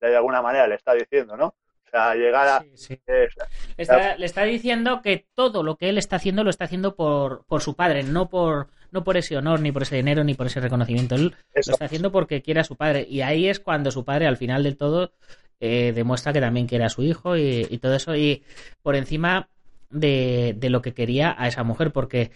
de 0.00 0.16
alguna 0.16 0.40
manera 0.40 0.66
le 0.66 0.76
está 0.76 0.94
diciendo 0.94 1.36
no 1.36 1.46
o 1.46 1.90
sea 1.90 2.14
llegar 2.14 2.48
a 2.48 2.60
sí, 2.60 2.76
sí. 2.76 3.00
Eh, 3.06 3.28
está, 3.76 4.16
le 4.16 4.26
está 4.26 4.42
diciendo 4.44 5.00
que 5.02 5.26
todo 5.34 5.62
lo 5.62 5.76
que 5.76 5.88
él 5.88 5.98
está 5.98 6.16
haciendo 6.16 6.44
lo 6.44 6.50
está 6.50 6.64
haciendo 6.64 6.96
por 6.96 7.44
por 7.46 7.62
su 7.62 7.74
padre 7.74 8.02
no 8.02 8.28
por 8.28 8.68
no 8.90 9.04
por 9.04 9.16
ese 9.16 9.36
honor 9.36 9.60
ni 9.60 9.72
por 9.72 9.82
ese 9.82 9.96
dinero 9.96 10.24
ni 10.24 10.34
por 10.34 10.46
ese 10.46 10.60
reconocimiento. 10.60 11.14
Él 11.14 11.34
Eso. 11.54 11.70
lo 11.70 11.74
está 11.74 11.84
haciendo 11.86 12.12
porque 12.12 12.42
quiere 12.42 12.60
a 12.60 12.64
su 12.64 12.76
padre. 12.76 13.06
Y 13.08 13.20
ahí 13.20 13.48
es 13.48 13.60
cuando 13.60 13.90
su 13.90 14.04
padre 14.04 14.26
al 14.26 14.36
final 14.36 14.62
del 14.62 14.76
todo 14.76 15.12
eh, 15.60 15.92
demuestra 15.94 16.32
que 16.32 16.40
también 16.40 16.66
quiere 16.66 16.84
a 16.84 16.90
su 16.90 17.02
hijo 17.02 17.36
y, 17.36 17.66
y 17.68 17.78
todo 17.78 17.94
eso. 17.94 18.14
Y 18.14 18.42
por 18.82 18.96
encima 18.96 19.48
de, 19.90 20.54
de, 20.56 20.70
lo 20.70 20.82
que 20.82 20.94
quería 20.94 21.34
a 21.38 21.48
esa 21.48 21.62
mujer, 21.62 21.92
porque 21.92 22.30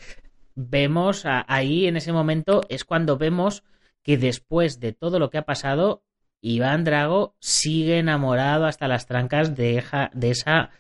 vemos 0.55 1.27
a, 1.27 1.45
ahí 1.49 1.87
en 1.87 1.97
ese 1.97 2.13
momento 2.13 2.63
es 2.69 2.85
cuando 2.85 3.17
vemos 3.17 3.63
que 4.03 4.17
después 4.17 4.81
de 4.81 4.93
todo 4.93 5.19
lo 5.19 5.31
que 5.31 5.39
ha 5.39 5.43
pasado, 5.43 6.03
Iván 6.41 6.85
Drago 6.85 7.35
sigue 7.41 7.99
enamorado 7.99 8.67
hasta 8.67 8.89
las 8.89 9.07
trancas 9.07 9.55
de, 9.55 9.73
hija, 9.73 10.11
de 10.15 10.31
esa 10.31 10.71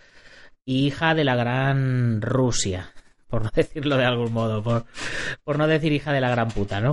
hija 0.64 1.14
de 1.14 1.24
la 1.24 1.36
gran 1.36 2.22
Rusia, 2.22 2.92
por 3.30 3.44
no 3.44 3.50
decirlo 3.54 3.96
de 3.96 4.04
algún 4.04 4.32
modo, 4.32 4.62
por, 4.62 4.84
por 5.44 5.58
no 5.58 5.66
decir 5.66 5.92
hija 5.92 6.12
de 6.12 6.20
la 6.20 6.30
gran 6.30 6.48
puta, 6.48 6.80
¿no? 6.80 6.92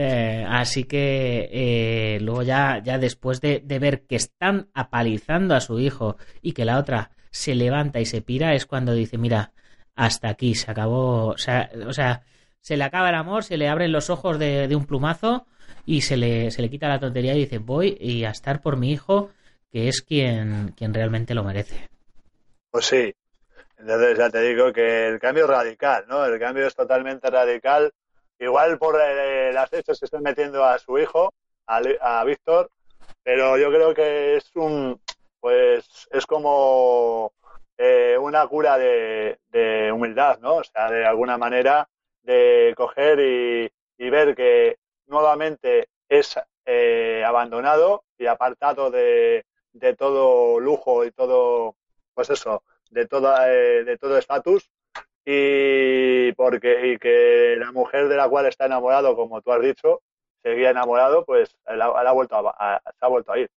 Eh, 0.00 0.46
así 0.48 0.84
que 0.84 1.48
eh, 1.50 2.20
luego 2.20 2.44
ya, 2.44 2.80
ya 2.84 2.98
después 2.98 3.40
de, 3.40 3.60
ver 3.66 4.06
que 4.06 4.14
están 4.14 4.68
apalizando 4.72 5.56
a 5.56 5.60
su 5.60 5.80
hijo 5.80 6.16
y 6.40 6.52
que 6.52 6.64
la 6.64 6.78
otra 6.78 7.10
se 7.30 7.56
levanta 7.56 7.98
y 7.98 8.06
se 8.06 8.22
pira, 8.22 8.54
es 8.54 8.64
cuando 8.64 8.94
dice, 8.94 9.18
mira, 9.18 9.52
hasta 9.96 10.28
aquí, 10.28 10.54
se 10.54 10.70
acabó, 10.70 11.26
o 11.26 11.38
sea, 11.38 11.68
o 11.84 11.92
sea, 11.92 12.22
se 12.60 12.76
le 12.76 12.84
acaba 12.84 13.08
el 13.08 13.16
amor, 13.16 13.42
se 13.42 13.56
le 13.56 13.68
abren 13.68 13.90
los 13.90 14.08
ojos 14.08 14.38
de, 14.38 14.68
de 14.68 14.76
un 14.76 14.86
plumazo 14.86 15.46
y 15.84 16.02
se 16.02 16.16
le, 16.16 16.52
se 16.52 16.62
le 16.62 16.70
quita 16.70 16.86
la 16.86 17.00
tontería 17.00 17.34
y 17.34 17.40
dice, 17.40 17.58
voy 17.58 17.98
y 18.00 18.22
a 18.22 18.30
estar 18.30 18.60
por 18.60 18.76
mi 18.76 18.92
hijo, 18.92 19.30
que 19.70 19.88
es 19.88 20.02
quien, 20.02 20.74
quien 20.76 20.94
realmente 20.94 21.34
lo 21.34 21.42
merece. 21.42 21.88
Pues 22.70 22.86
sí, 22.86 23.12
entonces 23.78 24.18
ya 24.18 24.30
te 24.30 24.40
digo 24.42 24.72
que 24.72 25.08
el 25.08 25.18
cambio 25.18 25.44
es 25.44 25.50
radical, 25.50 26.04
¿no? 26.08 26.24
El 26.24 26.38
cambio 26.38 26.66
es 26.66 26.74
totalmente 26.74 27.30
radical, 27.30 27.92
igual 28.38 28.78
por 28.78 28.98
las 28.98 29.72
hechos 29.72 29.98
que 29.98 30.04
están 30.06 30.22
metiendo 30.22 30.64
a 30.64 30.78
su 30.78 30.98
hijo, 30.98 31.34
a, 31.66 31.80
a 32.00 32.24
Víctor, 32.24 32.70
pero 33.22 33.56
yo 33.58 33.70
creo 33.70 33.94
que 33.94 34.36
es 34.36 34.50
un, 34.56 35.00
pues 35.40 36.08
es 36.10 36.26
como 36.26 37.32
eh, 37.76 38.16
una 38.18 38.46
cura 38.48 38.76
de, 38.76 39.38
humildad, 39.92 40.38
¿no? 40.40 40.56
O 40.56 40.64
sea, 40.64 40.90
de 40.90 41.06
alguna 41.06 41.38
manera 41.38 41.88
de 42.22 42.74
coger 42.76 43.20
y, 43.20 44.10
ver 44.10 44.34
que 44.34 44.78
nuevamente 45.06 45.88
es 46.08 46.38
eh, 46.66 47.22
abandonado 47.24 48.04
y 48.18 48.26
apartado 48.26 48.90
de, 48.90 49.44
todo 49.96 50.58
lujo 50.58 51.04
y 51.04 51.12
todo, 51.12 51.76
pues 52.14 52.30
eso, 52.30 52.62
de 52.90 53.06
todo 53.06 53.34
eh, 53.46 53.84
de 53.84 53.98
todo 53.98 54.18
estatus 54.18 54.70
y 55.24 56.32
porque 56.32 56.92
y 56.92 56.98
que 56.98 57.56
la 57.58 57.72
mujer 57.72 58.08
de 58.08 58.16
la 58.16 58.28
cual 58.28 58.46
está 58.46 58.66
enamorado, 58.66 59.14
como 59.14 59.42
tú 59.42 59.52
has 59.52 59.60
dicho, 59.62 60.00
seguía 60.42 60.70
enamorado, 60.70 61.24
pues 61.24 61.56
la, 61.66 61.76
la 61.76 62.10
ha 62.10 62.12
vuelto 62.12 62.36
a, 62.36 62.54
a, 62.76 62.80
se 62.98 63.04
ha 63.04 63.08
vuelto 63.08 63.32
a 63.32 63.38
ir, 63.38 63.50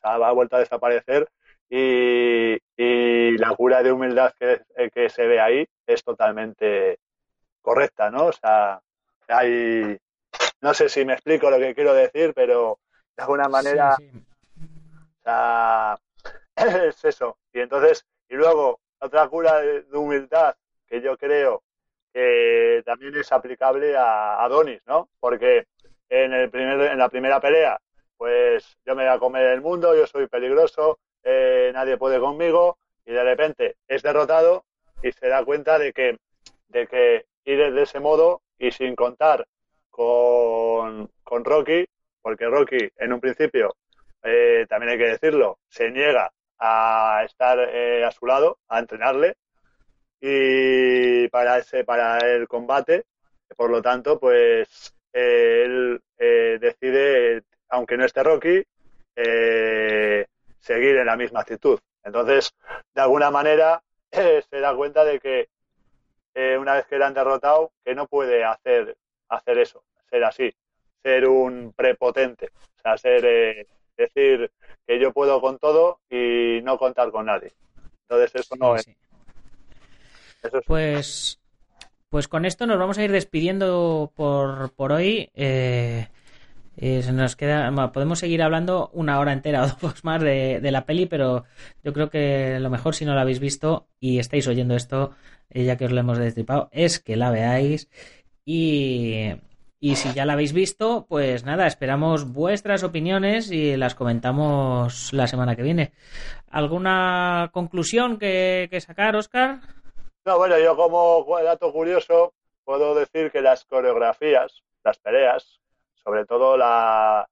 se 0.00 0.08
ha, 0.08 0.14
ha 0.14 0.32
vuelto 0.32 0.56
a 0.56 0.60
desaparecer 0.60 1.28
y, 1.68 2.56
y, 2.76 3.36
la 3.36 3.54
cura 3.54 3.82
de 3.82 3.92
humildad 3.92 4.32
que, 4.38 4.62
que, 4.94 5.10
se 5.10 5.26
ve 5.26 5.38
ahí 5.38 5.68
es 5.86 6.02
totalmente 6.02 6.98
correcta, 7.60 8.10
¿no? 8.10 8.26
O 8.26 8.32
sea, 8.32 8.80
hay, 9.28 9.98
no 10.62 10.72
sé 10.72 10.88
si 10.88 11.04
me 11.04 11.12
explico 11.12 11.50
lo 11.50 11.58
que 11.58 11.74
quiero 11.74 11.92
decir, 11.92 12.32
pero 12.34 12.78
de 13.16 13.22
alguna 13.22 13.48
manera, 13.48 13.96
sí, 13.96 14.10
sí. 14.10 14.24
O 15.20 15.22
sea, 15.24 15.98
es 16.56 17.04
eso. 17.04 17.36
Y 17.52 17.60
entonces, 17.60 18.06
y 18.28 18.34
luego, 18.34 18.80
otra 19.00 19.28
cura 19.28 19.60
de, 19.60 19.84
humildad 19.92 20.54
que 20.86 21.00
yo 21.00 21.16
creo 21.16 21.62
que 22.12 22.82
también 22.84 23.14
es 23.16 23.30
aplicable 23.32 23.96
a, 23.96 24.42
a 24.42 24.48
Donis, 24.48 24.80
¿no? 24.86 25.08
Porque 25.20 25.66
en, 26.08 26.32
el 26.32 26.50
primer, 26.50 26.80
en 26.92 26.98
la 26.98 27.08
primera 27.08 27.40
pelea, 27.40 27.78
pues 28.16 28.76
yo 28.84 28.94
me 28.94 29.04
voy 29.04 29.12
a 29.12 29.18
comer 29.18 29.46
el 29.46 29.60
mundo, 29.60 29.94
yo 29.94 30.06
soy 30.06 30.26
peligroso, 30.26 30.98
eh, 31.22 31.70
nadie 31.72 31.96
puede 31.96 32.18
conmigo 32.18 32.78
y 33.04 33.12
de 33.12 33.22
repente 33.22 33.76
es 33.86 34.02
derrotado 34.02 34.64
y 35.02 35.12
se 35.12 35.28
da 35.28 35.44
cuenta 35.44 35.78
de 35.78 35.92
que, 35.92 36.18
de 36.68 36.86
que 36.86 37.26
ir 37.44 37.72
de 37.72 37.82
ese 37.82 38.00
modo 38.00 38.42
y 38.58 38.70
sin 38.70 38.96
contar 38.96 39.46
con, 39.90 41.10
con 41.22 41.44
Rocky, 41.44 41.86
porque 42.20 42.46
Rocky 42.46 42.90
en 42.96 43.12
un 43.12 43.20
principio, 43.20 43.74
eh, 44.22 44.66
también 44.68 44.92
hay 44.92 44.98
que 44.98 45.10
decirlo, 45.10 45.58
se 45.68 45.90
niega 45.90 46.30
a 46.58 47.22
estar 47.24 47.58
eh, 47.60 48.04
a 48.04 48.10
su 48.10 48.26
lado, 48.26 48.58
a 48.68 48.78
entrenarle, 48.78 49.36
y 50.20 51.28
para 51.28 51.58
ese, 51.58 51.84
para 51.84 52.18
el 52.18 52.48
combate, 52.48 53.04
por 53.56 53.70
lo 53.70 53.80
tanto, 53.80 54.18
pues 54.18 54.94
él 55.12 56.00
eh, 56.18 56.58
decide, 56.60 57.42
aunque 57.68 57.96
no 57.96 58.04
esté 58.04 58.22
Rocky, 58.22 58.62
eh, 59.16 60.26
seguir 60.60 60.96
en 60.96 61.06
la 61.06 61.16
misma 61.16 61.40
actitud. 61.40 61.78
Entonces, 62.02 62.52
de 62.94 63.00
alguna 63.00 63.30
manera, 63.30 63.82
se 64.10 64.60
da 64.60 64.74
cuenta 64.74 65.04
de 65.04 65.20
que 65.20 65.48
una 66.56 66.74
vez 66.74 66.86
que 66.86 66.98
le 66.98 67.04
han 67.04 67.14
derrotado, 67.14 67.72
que 67.84 67.96
no 67.96 68.06
puede 68.06 68.44
hacer, 68.44 68.96
hacer 69.28 69.58
eso, 69.58 69.82
ser 70.08 70.22
así, 70.22 70.54
ser 71.02 71.26
un 71.26 71.72
prepotente, 71.72 72.50
o 72.76 72.80
sea, 72.80 72.96
ser, 72.96 73.66
decir 73.96 74.48
que 74.88 74.98
yo 74.98 75.12
puedo 75.12 75.40
con 75.42 75.58
todo 75.58 76.00
y 76.10 76.60
no 76.62 76.78
contar 76.78 77.10
con 77.10 77.26
nadie. 77.26 77.52
Entonces, 78.08 78.34
eso 78.34 78.56
no 78.56 78.74
es. 78.74 78.88
Pues, 80.66 81.38
pues 82.08 82.26
con 82.26 82.46
esto 82.46 82.66
nos 82.66 82.78
vamos 82.78 82.96
a 82.96 83.04
ir 83.04 83.12
despidiendo 83.12 84.10
por, 84.16 84.72
por 84.72 84.92
hoy. 84.92 85.30
Eh, 85.34 86.08
eh, 86.78 87.02
se 87.02 87.12
nos 87.12 87.36
queda, 87.36 87.92
podemos 87.92 88.18
seguir 88.20 88.40
hablando 88.40 88.88
una 88.94 89.18
hora 89.18 89.34
entera 89.34 89.64
o 89.82 89.86
dos 89.88 90.04
más 90.04 90.22
de, 90.22 90.60
la 90.62 90.86
peli, 90.86 91.04
pero 91.04 91.44
yo 91.84 91.92
creo 91.92 92.08
que 92.08 92.58
lo 92.58 92.70
mejor 92.70 92.94
si 92.94 93.04
no 93.04 93.14
la 93.14 93.22
habéis 93.22 93.40
visto 93.40 93.88
y 94.00 94.18
estáis 94.18 94.48
oyendo 94.48 94.74
esto, 94.74 95.10
eh, 95.50 95.64
ya 95.64 95.76
que 95.76 95.84
os 95.84 95.92
lo 95.92 96.00
hemos 96.00 96.18
destripado, 96.18 96.70
es 96.72 96.98
que 96.98 97.16
la 97.16 97.30
veáis. 97.30 97.90
Y, 98.46 99.32
y 99.80 99.96
si 99.96 100.12
ya 100.12 100.24
la 100.24 100.32
habéis 100.32 100.52
visto, 100.52 101.06
pues 101.08 101.44
nada, 101.44 101.66
esperamos 101.66 102.32
vuestras 102.32 102.82
opiniones 102.82 103.50
y 103.52 103.76
las 103.76 103.94
comentamos 103.94 105.12
la 105.12 105.26
semana 105.28 105.54
que 105.54 105.62
viene. 105.62 105.92
¿Alguna 106.50 107.50
conclusión 107.52 108.18
que, 108.18 108.68
sacar, 108.80 109.14
Oscar? 109.14 109.60
No, 110.24 110.36
bueno, 110.36 110.58
yo 110.58 110.76
como 110.76 111.24
dato 111.42 111.72
curioso 111.72 112.34
puedo 112.64 112.94
decir 112.94 113.30
que 113.30 113.40
las 113.40 113.64
coreografías, 113.64 114.62
las 114.82 114.98
peleas, 114.98 115.60
sobre 116.02 116.24
todo 116.26 116.56
la, 116.56 117.28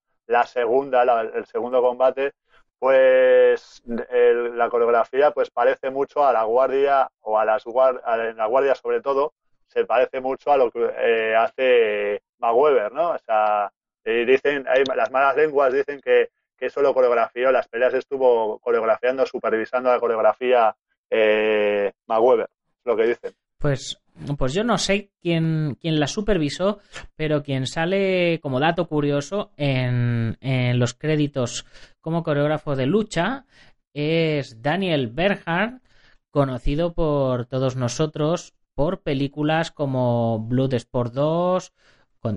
segunda, 0.47 1.03
el 1.03 1.47
segundo 1.47 1.83
combate, 1.83 2.33
pues 2.79 3.83
la 3.87 4.69
coreografía 4.69 5.31
pues 5.33 5.51
parece 5.51 5.91
mucho 5.91 6.25
a 6.25 6.33
la 6.33 6.45
guardia 6.45 7.11
o 7.23 7.39
a 7.39 7.45
las 7.45 7.65
en 7.67 8.37
la 8.37 8.47
guardia 8.47 8.75
sobre 8.75 9.01
todo 9.01 9.33
se 9.67 9.87
parece 9.87 10.21
mucho 10.21 10.53
a 10.53 10.59
lo 10.59 10.71
que 10.71 10.85
eh, 10.99 11.35
hace 11.35 12.23
McWeber, 12.39 12.93
¿no? 12.93 13.11
O 13.11 13.19
sea, 13.19 13.71
dicen, 14.05 14.67
hay, 14.69 14.83
las 14.95 15.11
malas 15.11 15.37
lenguas 15.37 15.73
dicen 15.73 16.01
que, 16.01 16.31
que 16.57 16.67
eso 16.67 16.81
lo 16.81 16.95
coreografió, 16.95 17.51
las 17.51 17.69
peleas 17.69 17.95
estuvo 17.95 18.59
coreografiando, 18.59 19.27
supervisando 19.27 19.91
la 19.91 20.01
coreografía 20.01 20.75
eh, 21.11 21.93
McWeber 22.07 22.49
lo 22.87 22.97
que 22.97 23.07
dicen. 23.07 23.35
Pues, 23.59 24.01
pues 24.39 24.55
yo 24.55 24.65
no 24.65 24.79
sé 24.79 25.11
quién, 25.21 25.77
quién 25.81 25.99
la 25.99 26.07
supervisó, 26.07 26.79
pero 27.17 27.43
quien 27.43 27.67
sale 27.67 28.39
como 28.41 28.61
dato 28.61 28.87
curioso 28.87 29.51
en, 29.57 30.37
en 30.41 30.79
los 30.79 30.95
créditos 30.95 31.67
como 32.01 32.23
coreógrafo 32.23 32.77
de 32.77 32.87
lucha 32.87 33.45
es 33.93 34.63
Daniel 34.63 35.09
Bernhardt, 35.09 35.83
conocido 36.31 36.95
por 36.95 37.47
todos 37.47 37.77
nosotros 37.77 38.55
por 38.75 39.01
películas 39.01 39.71
como 39.71 40.39
Blood 40.39 40.75
Sport 40.75 41.15
2, 41.15 41.73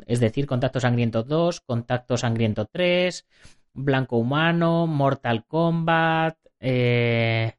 es 0.07 0.19
decir, 0.19 0.45
Contacto 0.45 0.79
Sangriento 0.79 1.23
2, 1.23 1.61
Contacto 1.61 2.17
Sangriento 2.17 2.65
3, 2.65 3.25
Blanco 3.73 4.17
Humano, 4.17 4.87
Mortal 4.87 5.45
Kombat, 5.45 6.37
eh, 6.59 7.53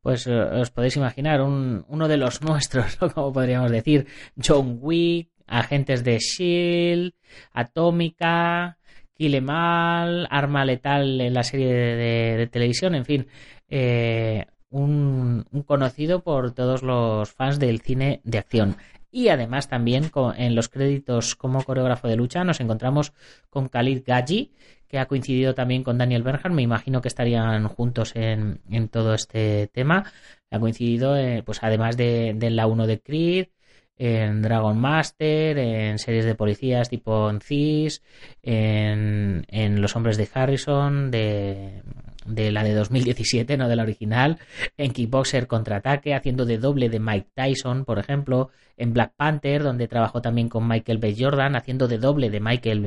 pues 0.00 0.26
eh, 0.26 0.32
os 0.32 0.70
podéis 0.70 0.96
imaginar, 0.96 1.42
un, 1.42 1.84
uno 1.88 2.08
de 2.08 2.16
los 2.16 2.42
nuestros, 2.48 2.96
como 2.96 3.32
podríamos 3.32 3.70
decir, 3.70 4.06
John 4.36 4.78
Wick, 4.80 5.30
Agentes 5.46 6.04
de 6.04 6.18
Shield, 6.18 7.12
Atómica, 7.52 8.78
Kilemal, 9.14 10.26
Arma 10.30 10.64
Letal 10.64 11.20
en 11.20 11.34
la 11.34 11.42
serie 11.42 11.74
de, 11.74 12.46
televisión, 12.46 12.94
en 12.94 13.04
fin, 13.04 13.26
eh, 13.68 14.46
un, 14.70 15.44
conocido 15.66 16.22
por 16.22 16.52
todos 16.52 16.82
los 16.82 17.30
fans 17.32 17.58
del 17.58 17.80
cine 17.80 18.20
de 18.24 18.38
acción. 18.38 18.76
Y 19.10 19.28
además 19.28 19.68
también 19.68 20.10
en 20.36 20.54
los 20.54 20.68
créditos 20.68 21.34
como 21.34 21.64
coreógrafo 21.64 22.06
de 22.08 22.16
lucha 22.16 22.44
nos 22.44 22.60
encontramos 22.60 23.12
con 23.48 23.68
Khalid 23.68 24.02
Gaji, 24.06 24.52
que 24.86 24.98
ha 24.98 25.06
coincidido 25.06 25.54
también 25.54 25.82
con 25.82 25.98
Daniel 25.98 26.22
Bernhardt. 26.22 26.54
Me 26.54 26.62
imagino 26.62 27.00
que 27.00 27.08
estarían 27.08 27.66
juntos 27.68 28.14
en, 28.14 28.60
en 28.70 28.88
todo 28.88 29.14
este 29.14 29.68
tema. 29.68 30.04
Ha 30.50 30.58
coincidido, 30.60 31.16
eh, 31.16 31.42
pues 31.44 31.62
además 31.62 31.96
de, 31.96 32.36
la 32.50 32.66
1 32.66 32.86
de 32.86 33.00
Creed, 33.00 33.48
en 33.96 34.42
Dragon 34.42 34.78
Master, 34.80 35.58
en 35.58 35.98
series 35.98 36.24
de 36.24 36.34
policías 36.34 36.88
tipo 36.88 37.28
en 37.28 37.40
CIS, 37.40 38.02
en, 38.42 39.44
en 39.48 39.80
Los 39.82 39.94
Hombres 39.94 40.16
de 40.16 40.28
Harrison, 40.32 41.10
de, 41.10 41.82
de 42.30 42.50
la 42.52 42.64
de 42.64 42.74
2017, 42.74 43.56
no 43.56 43.68
de 43.68 43.76
la 43.76 43.82
original, 43.82 44.38
en 44.76 44.92
Kickboxer 44.92 45.46
Contraataque, 45.46 46.14
haciendo 46.14 46.44
de 46.44 46.58
doble 46.58 46.88
de 46.88 47.00
Mike 47.00 47.28
Tyson, 47.34 47.84
por 47.84 47.98
ejemplo, 47.98 48.50
en 48.76 48.92
Black 48.92 49.12
Panther, 49.16 49.62
donde 49.62 49.88
trabajó 49.88 50.22
también 50.22 50.48
con 50.48 50.66
Michael 50.66 50.98
B. 50.98 51.14
Jordan, 51.18 51.56
haciendo 51.56 51.86
de 51.86 51.98
doble 51.98 52.30
de 52.30 52.40
Michael 52.40 52.80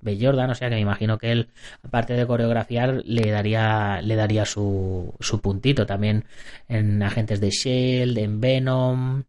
B. 0.00 0.18
Jordan, 0.20 0.50
o 0.50 0.54
sea 0.54 0.68
que 0.68 0.76
me 0.76 0.80
imagino 0.80 1.18
que 1.18 1.32
él, 1.32 1.48
aparte 1.82 2.14
de 2.14 2.26
coreografiar, 2.26 3.02
le 3.04 3.30
daría, 3.30 4.00
le 4.00 4.16
daría 4.16 4.44
su, 4.44 5.14
su 5.20 5.40
puntito 5.40 5.84
también 5.84 6.24
en 6.68 7.02
Agentes 7.02 7.40
de 7.40 7.50
Shield, 7.50 8.16
en 8.18 8.40
Venom, 8.40 9.24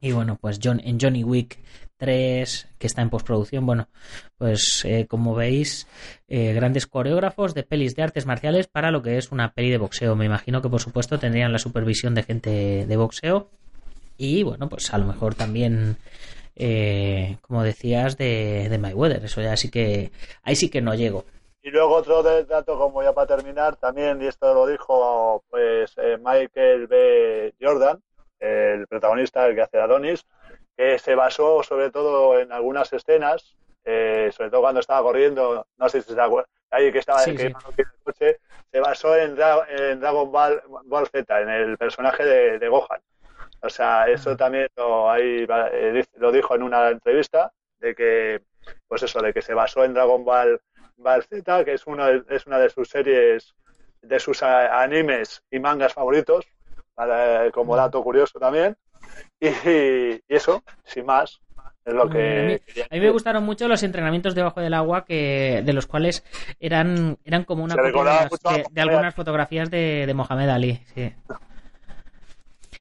y 0.00 0.12
bueno, 0.12 0.38
pues 0.40 0.58
John, 0.62 0.80
en 0.82 0.98
Johnny 0.98 1.22
Wick 1.22 1.58
3, 2.00 2.68
que 2.78 2.86
está 2.86 3.02
en 3.02 3.10
postproducción, 3.10 3.66
bueno, 3.66 3.88
pues 4.38 4.84
eh, 4.86 5.06
como 5.06 5.34
veis, 5.34 5.86
eh, 6.28 6.54
grandes 6.54 6.86
coreógrafos 6.86 7.54
de 7.54 7.62
pelis 7.62 7.94
de 7.94 8.02
artes 8.02 8.24
marciales 8.24 8.66
para 8.66 8.90
lo 8.90 9.02
que 9.02 9.18
es 9.18 9.30
una 9.30 9.52
peli 9.52 9.70
de 9.70 9.76
boxeo. 9.76 10.16
Me 10.16 10.24
imagino 10.24 10.62
que 10.62 10.70
por 10.70 10.80
supuesto 10.80 11.18
tendrían 11.18 11.52
la 11.52 11.58
supervisión 11.58 12.14
de 12.14 12.22
gente 12.22 12.86
de 12.86 12.96
boxeo 12.96 13.50
y 14.16 14.42
bueno, 14.42 14.68
pues 14.68 14.92
a 14.94 14.98
lo 14.98 15.04
mejor 15.04 15.34
también, 15.34 15.98
eh, 16.56 17.36
como 17.42 17.62
decías, 17.62 18.16
de, 18.16 18.68
de 18.70 18.78
Mayweather. 18.78 19.24
Eso 19.24 19.42
ya 19.42 19.56
sí 19.56 19.70
que, 19.70 20.10
ahí 20.42 20.56
sí 20.56 20.70
que 20.70 20.80
no 20.80 20.94
llego. 20.94 21.26
Y 21.62 21.70
luego 21.70 21.96
otro 21.96 22.22
dato, 22.22 22.78
como 22.78 23.02
ya 23.02 23.12
para 23.12 23.36
terminar, 23.36 23.76
también, 23.76 24.22
y 24.22 24.26
esto 24.26 24.54
lo 24.54 24.66
dijo 24.66 25.44
pues 25.50 25.94
Michael 26.24 26.86
B. 26.86 27.52
Jordan, 27.60 28.02
el 28.38 28.86
protagonista, 28.86 29.46
el 29.46 29.54
que 29.54 29.60
hace 29.60 29.78
Adonis, 29.78 30.24
que 30.76 30.98
se 30.98 31.14
basó 31.14 31.62
sobre 31.62 31.90
todo 31.90 32.38
en 32.38 32.52
algunas 32.52 32.92
escenas, 32.92 33.56
eh, 33.84 34.30
sobre 34.32 34.50
todo 34.50 34.60
cuando 34.60 34.80
estaba 34.80 35.02
corriendo, 35.02 35.66
no 35.76 35.88
sé 35.88 36.02
si 36.02 36.14
se 36.14 36.20
acuerda, 36.20 36.48
ahí 36.70 36.92
que 36.92 36.98
estaba 36.98 37.24
en 37.24 37.40
el 37.40 37.54
coche, 38.04 38.38
se 38.70 38.80
basó 38.80 39.16
en, 39.16 39.34
Dragon 39.34 40.30
Ball, 40.30 41.06
Z, 41.10 41.40
en 41.40 41.48
el 41.48 41.78
personaje 41.78 42.24
de, 42.58 42.68
Gohan. 42.68 43.00
O 43.62 43.68
sea, 43.68 44.08
eso 44.08 44.36
también 44.36 44.68
lo, 44.76 45.10
ahí, 45.10 45.46
eh, 45.72 46.04
lo 46.16 46.32
dijo 46.32 46.54
en 46.54 46.62
una 46.62 46.88
entrevista, 46.88 47.52
de 47.78 47.94
que, 47.94 48.42
pues 48.86 49.02
eso, 49.02 49.20
de 49.20 49.32
que 49.32 49.42
se 49.42 49.54
basó 49.54 49.84
en 49.84 49.94
Dragon 49.94 50.24
Ball, 50.24 50.60
Ball 50.96 51.24
Z, 51.24 51.64
que 51.64 51.74
es, 51.74 51.86
uno 51.86 52.06
es 52.08 52.46
una 52.46 52.58
de 52.58 52.70
sus 52.70 52.88
series, 52.88 53.54
de 54.02 54.20
sus 54.20 54.42
animes 54.42 55.42
y 55.50 55.58
mangas 55.58 55.94
favoritos, 55.94 56.46
como 57.52 57.76
dato 57.76 58.02
curioso 58.02 58.38
también. 58.38 58.76
Y, 59.40 60.20
eso, 60.28 60.62
sin 60.84 61.06
más, 61.06 61.40
es 61.84 61.94
lo 61.94 62.10
que... 62.10 62.60
A 62.90 62.94
mí, 62.94 63.00
me 63.00 63.10
gustaron 63.10 63.42
mucho 63.42 63.68
los 63.68 63.82
entrenamientos 63.82 64.34
debajo 64.34 64.60
del 64.60 64.74
agua, 64.74 65.06
que 65.06 65.62
de 65.64 65.72
los 65.72 65.86
cuales 65.86 66.24
eran, 66.60 67.16
eran 67.24 67.44
como 67.44 67.64
una 67.64 67.74
copia 67.74 68.28
de, 68.70 68.80
algunas 68.82 69.14
fotografías 69.14 69.70
de, 69.70 70.04
de 70.06 70.14
Mohamed 70.14 70.48
Ali. 70.50 70.80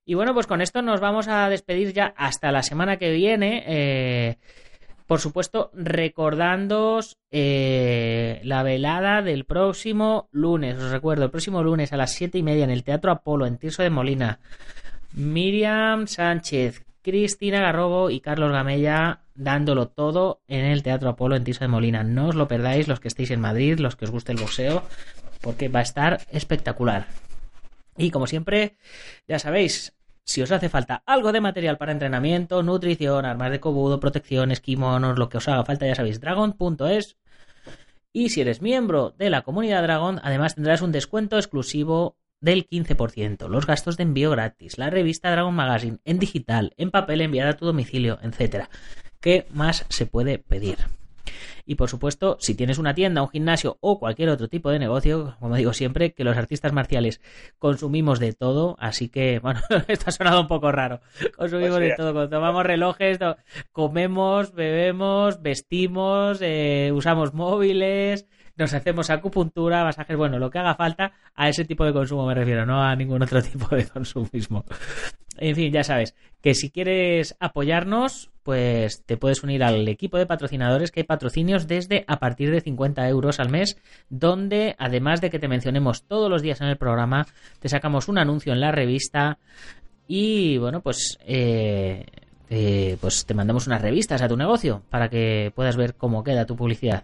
Y 0.10 0.16
bueno, 0.16 0.34
pues 0.34 0.48
con 0.48 0.60
esto 0.60 0.82
nos 0.82 1.00
vamos 1.00 1.28
a 1.28 1.50
despedir 1.50 1.94
ya 1.94 2.14
hasta 2.18 2.52
la 2.52 2.64
semana 2.64 2.98
que 2.98 3.12
viene. 3.12 3.64
Eh, 3.68 4.38
por 5.06 5.20
supuesto, 5.20 5.72
recordándoos 5.74 7.18
eh, 7.32 8.42
la 8.44 8.64
velada 8.64 9.22
del 9.22 9.46
próximo 9.46 10.28
lunes. 10.32 10.78
Os 10.78 10.92
recuerdo, 10.92 11.26
el 11.26 11.32
próximo 11.32 11.64
lunes 11.64 11.94
a 11.94 11.98
las 11.98 12.14
siete 12.14 12.38
y 12.38 12.44
media 12.44 12.64
en 12.64 12.70
el 12.70 12.84
Teatro 12.84 13.12
Apolo, 13.12 13.46
en 13.46 13.58
Tirso 13.58 13.84
de 13.84 13.90
Molina. 13.90 14.40
Miriam 15.14 16.08
Sánchez, 16.08 16.86
Cristina 17.02 17.62
Garrobo 17.62 18.10
y 18.10 18.20
Carlos 18.20 18.52
Gamella 18.52 19.22
dándolo 19.36 19.88
todo 19.88 20.42
en 20.48 20.66
el 20.66 20.84
Teatro 20.84 21.10
Apolo 21.10 21.36
en 21.36 21.44
Tirso 21.44 21.62
de 21.62 21.70
Molina. 21.70 22.04
No 22.04 22.28
os 22.28 22.36
lo 22.36 22.48
perdáis 22.48 22.88
los 22.88 23.00
que 23.00 23.08
estéis 23.08 23.32
en 23.32 23.42
Madrid, 23.42 23.80
los 23.80 23.96
que 23.96 24.06
os 24.06 24.12
guste 24.12 24.32
el 24.32 24.40
boxeo, 24.40 24.84
porque 25.42 25.70
va 25.70 25.80
a 25.80 25.84
estar 25.84 26.22
espectacular. 26.32 27.08
Y 27.98 28.12
como 28.12 28.28
siempre, 28.28 28.78
ya 29.28 29.40
sabéis, 29.40 29.94
si 30.24 30.42
os 30.42 30.52
hace 30.52 30.70
falta 30.70 31.02
algo 31.06 31.32
de 31.32 31.42
material 31.42 31.78
para 31.78 31.92
entrenamiento, 31.92 32.64
nutrición, 32.64 33.26
armas 33.26 33.52
de 33.52 33.60
cobudo, 33.60 34.00
protecciones, 34.00 34.60
kimonos, 34.60 35.18
lo 35.18 35.30
que 35.30 35.38
os 35.38 35.48
haga 35.48 35.66
falta, 35.66 35.88
ya 35.88 35.96
sabéis, 35.96 36.20
dragon.es. 36.20 37.18
Y 38.12 38.30
si 38.30 38.42
eres 38.42 38.62
miembro 38.62 39.12
de 39.18 39.30
la 39.30 39.44
comunidad 39.44 39.84
Dragon, 39.84 40.20
además 40.24 40.56
tendrás 40.56 40.82
un 40.82 40.92
descuento 40.92 41.38
exclusivo 41.38 42.18
del 42.42 42.68
15%, 42.68 43.48
los 43.48 43.66
gastos 43.66 43.98
de 43.98 44.04
envío 44.04 44.32
gratis, 44.32 44.78
la 44.78 44.90
revista 44.90 45.32
Dragon 45.32 45.54
Magazine 45.54 46.00
en 46.06 46.20
digital, 46.20 46.74
en 46.78 46.92
papel 46.92 47.22
enviada 47.22 47.52
a 47.52 47.58
tu 47.58 47.66
domicilio, 47.66 48.20
etcétera. 48.22 48.70
¿Qué 49.20 49.48
más 49.52 49.86
se 49.90 50.06
puede 50.06 50.40
pedir? 50.40 50.78
Y 51.66 51.76
por 51.76 51.90
supuesto, 51.90 52.38
si 52.40 52.56
tienes 52.56 52.80
una 52.80 52.96
tienda, 52.96 53.22
un 53.22 53.30
gimnasio 53.30 53.78
o 53.82 54.00
cualquier 54.00 54.30
otro 54.30 54.48
tipo 54.48 54.72
de 54.72 54.80
negocio, 54.80 55.36
como 55.40 55.56
digo 55.56 55.74
siempre, 55.74 56.14
que 56.14 56.24
los 56.24 56.36
artistas 56.36 56.74
marciales 56.74 57.22
consumimos 57.60 58.20
de 58.20 58.34
todo, 58.34 58.76
así 58.80 59.10
que, 59.10 59.40
bueno, 59.44 59.62
esto 59.88 60.06
ha 60.08 60.12
sonado 60.12 60.42
un 60.42 60.48
poco 60.48 60.72
raro. 60.72 61.02
Consumimos 61.38 61.78
Pues 61.78 61.90
de 61.90 61.96
todo, 61.96 62.28
tomamos 62.28 62.66
relojes, 62.66 63.20
comemos, 63.72 64.54
bebemos, 64.54 65.42
vestimos, 65.42 66.40
eh, 66.42 66.92
usamos 66.94 67.34
móviles, 67.34 68.26
nos 68.60 68.74
hacemos 68.74 69.10
acupuntura, 69.10 69.84
masajes, 69.84 70.18
bueno, 70.18 70.38
lo 70.38 70.52
que 70.52 70.60
haga 70.60 70.76
falta, 70.76 71.14
a 71.34 71.50
ese 71.50 71.66
tipo 71.66 71.86
de 71.86 71.94
consumo 71.94 72.28
me 72.28 72.36
refiero, 72.36 72.66
no 72.66 72.84
a 72.84 72.96
ningún 72.96 73.24
otro 73.24 73.42
tipo 73.44 73.76
de 73.76 73.88
consumismo. 73.88 74.66
En 75.38 75.56
fin, 75.56 75.72
ya 75.72 75.84
sabes, 75.84 76.16
que 76.42 76.54
si 76.54 76.70
quieres 76.70 77.36
apoyarnos, 77.40 78.30
pues 78.44 79.04
te 79.06 79.16
puedes 79.16 79.42
unir 79.42 79.64
al 79.64 79.88
equipo 79.88 80.18
de 80.18 80.26
patrocinadores, 80.26 80.92
que 80.92 81.00
hay 81.00 81.06
patrocinios 81.06 81.68
desde 81.68 82.04
a 82.08 82.20
partir 82.20 82.52
de 82.52 82.60
50 82.60 83.08
euros 83.08 83.40
al 83.40 83.50
mes, 83.50 83.78
donde 84.10 84.76
además 84.78 85.22
de 85.22 85.30
que 85.30 85.40
te 85.40 85.48
mencionemos 85.48 86.04
todos 86.04 86.30
los 86.30 86.42
días 86.42 86.60
en 86.60 86.68
el 86.68 86.78
programa, 86.78 87.26
te 87.60 87.70
sacamos 87.70 88.10
un 88.10 88.18
anuncio 88.18 88.52
en 88.52 88.60
la 88.60 88.72
revista 88.72 89.40
y 90.08 90.58
bueno, 90.58 90.82
pues, 90.82 91.18
eh, 91.26 92.06
eh, 92.50 92.98
pues 93.00 93.26
te 93.26 93.34
mandamos 93.34 93.68
unas 93.68 93.82
revistas 93.82 94.22
a 94.22 94.28
tu 94.28 94.36
negocio 94.36 94.82
para 94.90 95.08
que 95.08 95.54
puedas 95.56 95.78
ver 95.78 95.96
cómo 95.96 96.24
queda 96.24 96.46
tu 96.46 96.56
publicidad. 96.56 97.04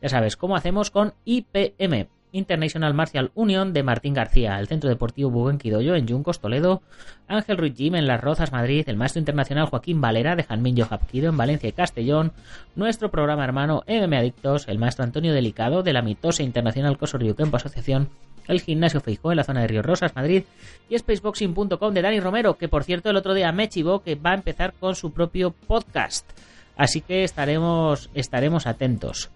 Ya 0.00 0.08
sabes, 0.08 0.36
cómo 0.36 0.56
hacemos 0.56 0.90
con 0.90 1.14
IPM. 1.24 2.08
International 2.32 2.94
Martial 2.94 3.30
Union 3.34 3.72
de 3.72 3.82
Martín 3.82 4.14
García, 4.14 4.58
el 4.58 4.68
Centro 4.68 4.90
Deportivo 4.90 5.30
Bubenquidoyo 5.30 5.94
en 5.94 6.06
Yuncos, 6.06 6.40
Toledo, 6.40 6.82
Ángel 7.26 7.56
Ruiz 7.56 7.74
Jim 7.74 7.94
en 7.94 8.06
Las 8.06 8.20
Rozas, 8.20 8.52
Madrid, 8.52 8.84
el 8.86 8.96
Maestro 8.96 9.20
Internacional 9.20 9.66
Joaquín 9.66 10.00
Valera 10.00 10.36
de 10.36 10.44
Janminho 10.44 10.86
Hapkido 10.90 11.30
en 11.30 11.36
Valencia 11.36 11.68
y 11.68 11.72
Castellón, 11.72 12.32
nuestro 12.76 13.10
programa 13.10 13.44
hermano 13.44 13.82
MM 13.86 14.14
Adictos, 14.14 14.68
el 14.68 14.78
Maestro 14.78 15.04
Antonio 15.04 15.32
Delicado 15.32 15.82
de 15.82 15.92
la 15.92 16.02
Mitosa 16.02 16.42
Internacional 16.42 16.98
Coso 16.98 17.18
Kempo 17.18 17.56
Asociación, 17.56 18.10
el 18.46 18.60
Gimnasio 18.60 19.00
Feijó 19.00 19.30
en 19.30 19.36
la 19.36 19.44
zona 19.44 19.60
de 19.60 19.68
Río 19.68 19.82
Rosas, 19.82 20.16
Madrid, 20.16 20.44
y 20.88 20.98
Spaceboxing.com 20.98 21.94
de 21.94 22.02
Dani 22.02 22.20
Romero, 22.20 22.56
que 22.56 22.68
por 22.68 22.84
cierto 22.84 23.10
el 23.10 23.16
otro 23.16 23.34
día 23.34 23.52
me 23.52 23.68
chivó 23.68 24.02
que 24.02 24.14
va 24.14 24.32
a 24.32 24.34
empezar 24.34 24.74
con 24.78 24.94
su 24.94 25.12
propio 25.12 25.50
podcast. 25.50 26.28
Así 26.76 27.00
que 27.00 27.24
estaremos, 27.24 28.08
estaremos 28.14 28.66
atentos. 28.66 29.30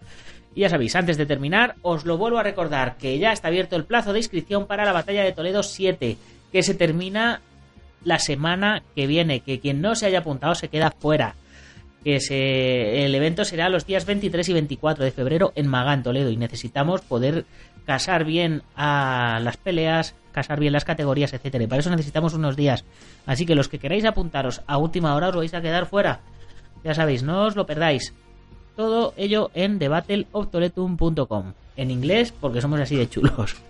Y 0.54 0.60
ya 0.60 0.68
sabéis, 0.68 0.94
antes 0.96 1.16
de 1.16 1.26
terminar, 1.26 1.76
os 1.82 2.04
lo 2.04 2.18
vuelvo 2.18 2.38
a 2.38 2.42
recordar 2.42 2.96
que 2.96 3.18
ya 3.18 3.32
está 3.32 3.48
abierto 3.48 3.76
el 3.76 3.84
plazo 3.84 4.12
de 4.12 4.18
inscripción 4.18 4.66
para 4.66 4.84
la 4.84 4.92
batalla 4.92 5.24
de 5.24 5.32
Toledo 5.32 5.62
7, 5.62 6.16
que 6.52 6.62
se 6.62 6.74
termina 6.74 7.40
la 8.04 8.18
semana 8.18 8.82
que 8.94 9.06
viene, 9.06 9.40
que 9.40 9.60
quien 9.60 9.80
no 9.80 9.94
se 9.94 10.06
haya 10.06 10.18
apuntado 10.18 10.54
se 10.54 10.68
queda 10.68 10.90
fuera. 10.90 11.34
Que 12.04 12.20
se, 12.20 13.04
el 13.04 13.14
evento 13.14 13.44
será 13.44 13.68
los 13.68 13.86
días 13.86 14.04
23 14.04 14.48
y 14.48 14.52
24 14.52 15.04
de 15.04 15.12
febrero 15.12 15.52
en 15.54 15.68
Magán, 15.68 16.02
Toledo, 16.02 16.30
y 16.30 16.36
necesitamos 16.36 17.00
poder 17.02 17.44
casar 17.86 18.24
bien 18.24 18.62
a 18.76 19.40
las 19.42 19.56
peleas, 19.56 20.14
casar 20.32 20.58
bien 20.58 20.72
las 20.72 20.84
categorías, 20.84 21.32
etcétera. 21.32 21.64
Y 21.64 21.66
para 21.66 21.80
eso 21.80 21.90
necesitamos 21.90 22.34
unos 22.34 22.56
días. 22.56 22.84
Así 23.24 23.46
que 23.46 23.54
los 23.54 23.68
que 23.68 23.78
queráis 23.78 24.04
apuntaros 24.04 24.62
a 24.66 24.78
última 24.78 25.14
hora 25.14 25.28
os 25.28 25.36
vais 25.36 25.54
a 25.54 25.62
quedar 25.62 25.86
fuera. 25.86 26.20
Ya 26.84 26.94
sabéis, 26.94 27.22
no 27.22 27.46
os 27.46 27.56
lo 27.56 27.66
perdáis. 27.66 28.12
Todo 28.76 29.14
ello 29.16 29.50
en 29.54 29.78
thebattleoftoletum.com. 29.78 31.52
En 31.76 31.90
inglés, 31.90 32.32
porque 32.38 32.60
somos 32.60 32.80
así 32.80 32.96
de 32.96 33.08
chulos. 33.08 33.56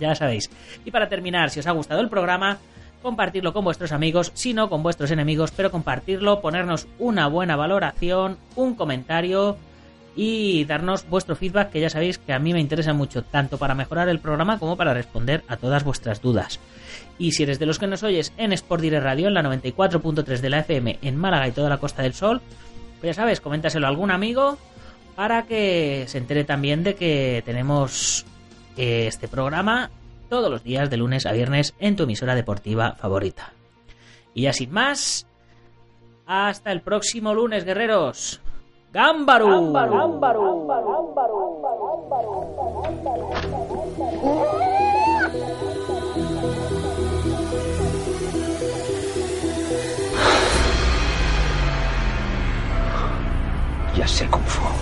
Ya 0.00 0.16
sabéis. 0.16 0.50
Y 0.84 0.90
para 0.90 1.08
terminar, 1.08 1.50
si 1.50 1.60
os 1.60 1.66
ha 1.68 1.70
gustado 1.70 2.00
el 2.00 2.08
programa, 2.08 2.58
compartirlo 3.02 3.52
con 3.52 3.62
vuestros 3.62 3.92
amigos, 3.92 4.32
si 4.34 4.52
no 4.52 4.68
con 4.68 4.82
vuestros 4.82 5.12
enemigos, 5.12 5.52
pero 5.52 5.70
compartirlo, 5.70 6.40
ponernos 6.40 6.88
una 6.98 7.28
buena 7.28 7.54
valoración, 7.54 8.36
un 8.56 8.74
comentario 8.74 9.56
y 10.16 10.64
darnos 10.64 11.08
vuestro 11.08 11.36
feedback, 11.36 11.70
que 11.70 11.80
ya 11.80 11.90
sabéis 11.90 12.18
que 12.18 12.32
a 12.32 12.38
mí 12.38 12.52
me 12.52 12.60
interesa 12.60 12.92
mucho, 12.92 13.22
tanto 13.22 13.58
para 13.58 13.74
mejorar 13.74 14.08
el 14.08 14.18
programa 14.18 14.58
como 14.58 14.76
para 14.76 14.94
responder 14.94 15.42
a 15.48 15.56
todas 15.56 15.84
vuestras 15.84 16.20
dudas. 16.20 16.60
Y 17.18 17.32
si 17.32 17.42
eres 17.44 17.58
de 17.58 17.66
los 17.66 17.78
que 17.78 17.86
nos 17.86 18.02
oyes 18.02 18.32
en 18.36 18.52
Sport 18.52 18.82
Direct 18.82 19.04
Radio, 19.04 19.28
en 19.28 19.34
la 19.34 19.42
94.3 19.42 20.38
de 20.38 20.50
la 20.50 20.58
FM, 20.60 20.98
en 21.02 21.16
Málaga 21.16 21.48
y 21.48 21.52
toda 21.52 21.68
la 21.70 21.78
Costa 21.78 22.02
del 22.02 22.14
Sol, 22.14 22.40
pues 23.02 23.16
ya 23.16 23.22
sabes, 23.22 23.40
coméntaselo 23.40 23.86
a 23.86 23.88
algún 23.88 24.12
amigo 24.12 24.58
para 25.16 25.42
que 25.42 26.04
se 26.06 26.18
entere 26.18 26.44
también 26.44 26.84
de 26.84 26.94
que 26.94 27.42
tenemos 27.44 28.24
eh, 28.76 29.08
este 29.08 29.26
programa 29.26 29.90
todos 30.28 30.48
los 30.48 30.62
días 30.62 30.88
de 30.88 30.98
lunes 30.98 31.26
a 31.26 31.32
viernes 31.32 31.74
en 31.80 31.96
tu 31.96 32.04
emisora 32.04 32.36
deportiva 32.36 32.92
favorita. 32.92 33.54
Y 34.34 34.42
ya 34.42 34.52
sin 34.52 34.70
más, 34.70 35.26
hasta 36.26 36.70
el 36.70 36.80
próximo 36.80 37.34
lunes, 37.34 37.64
guerreros. 37.64 38.40
¡Gámbaro! 38.92 39.48
Ya 54.02 54.08
sé 54.08 54.26
Kung 54.26 54.42
Fu. 54.46 54.81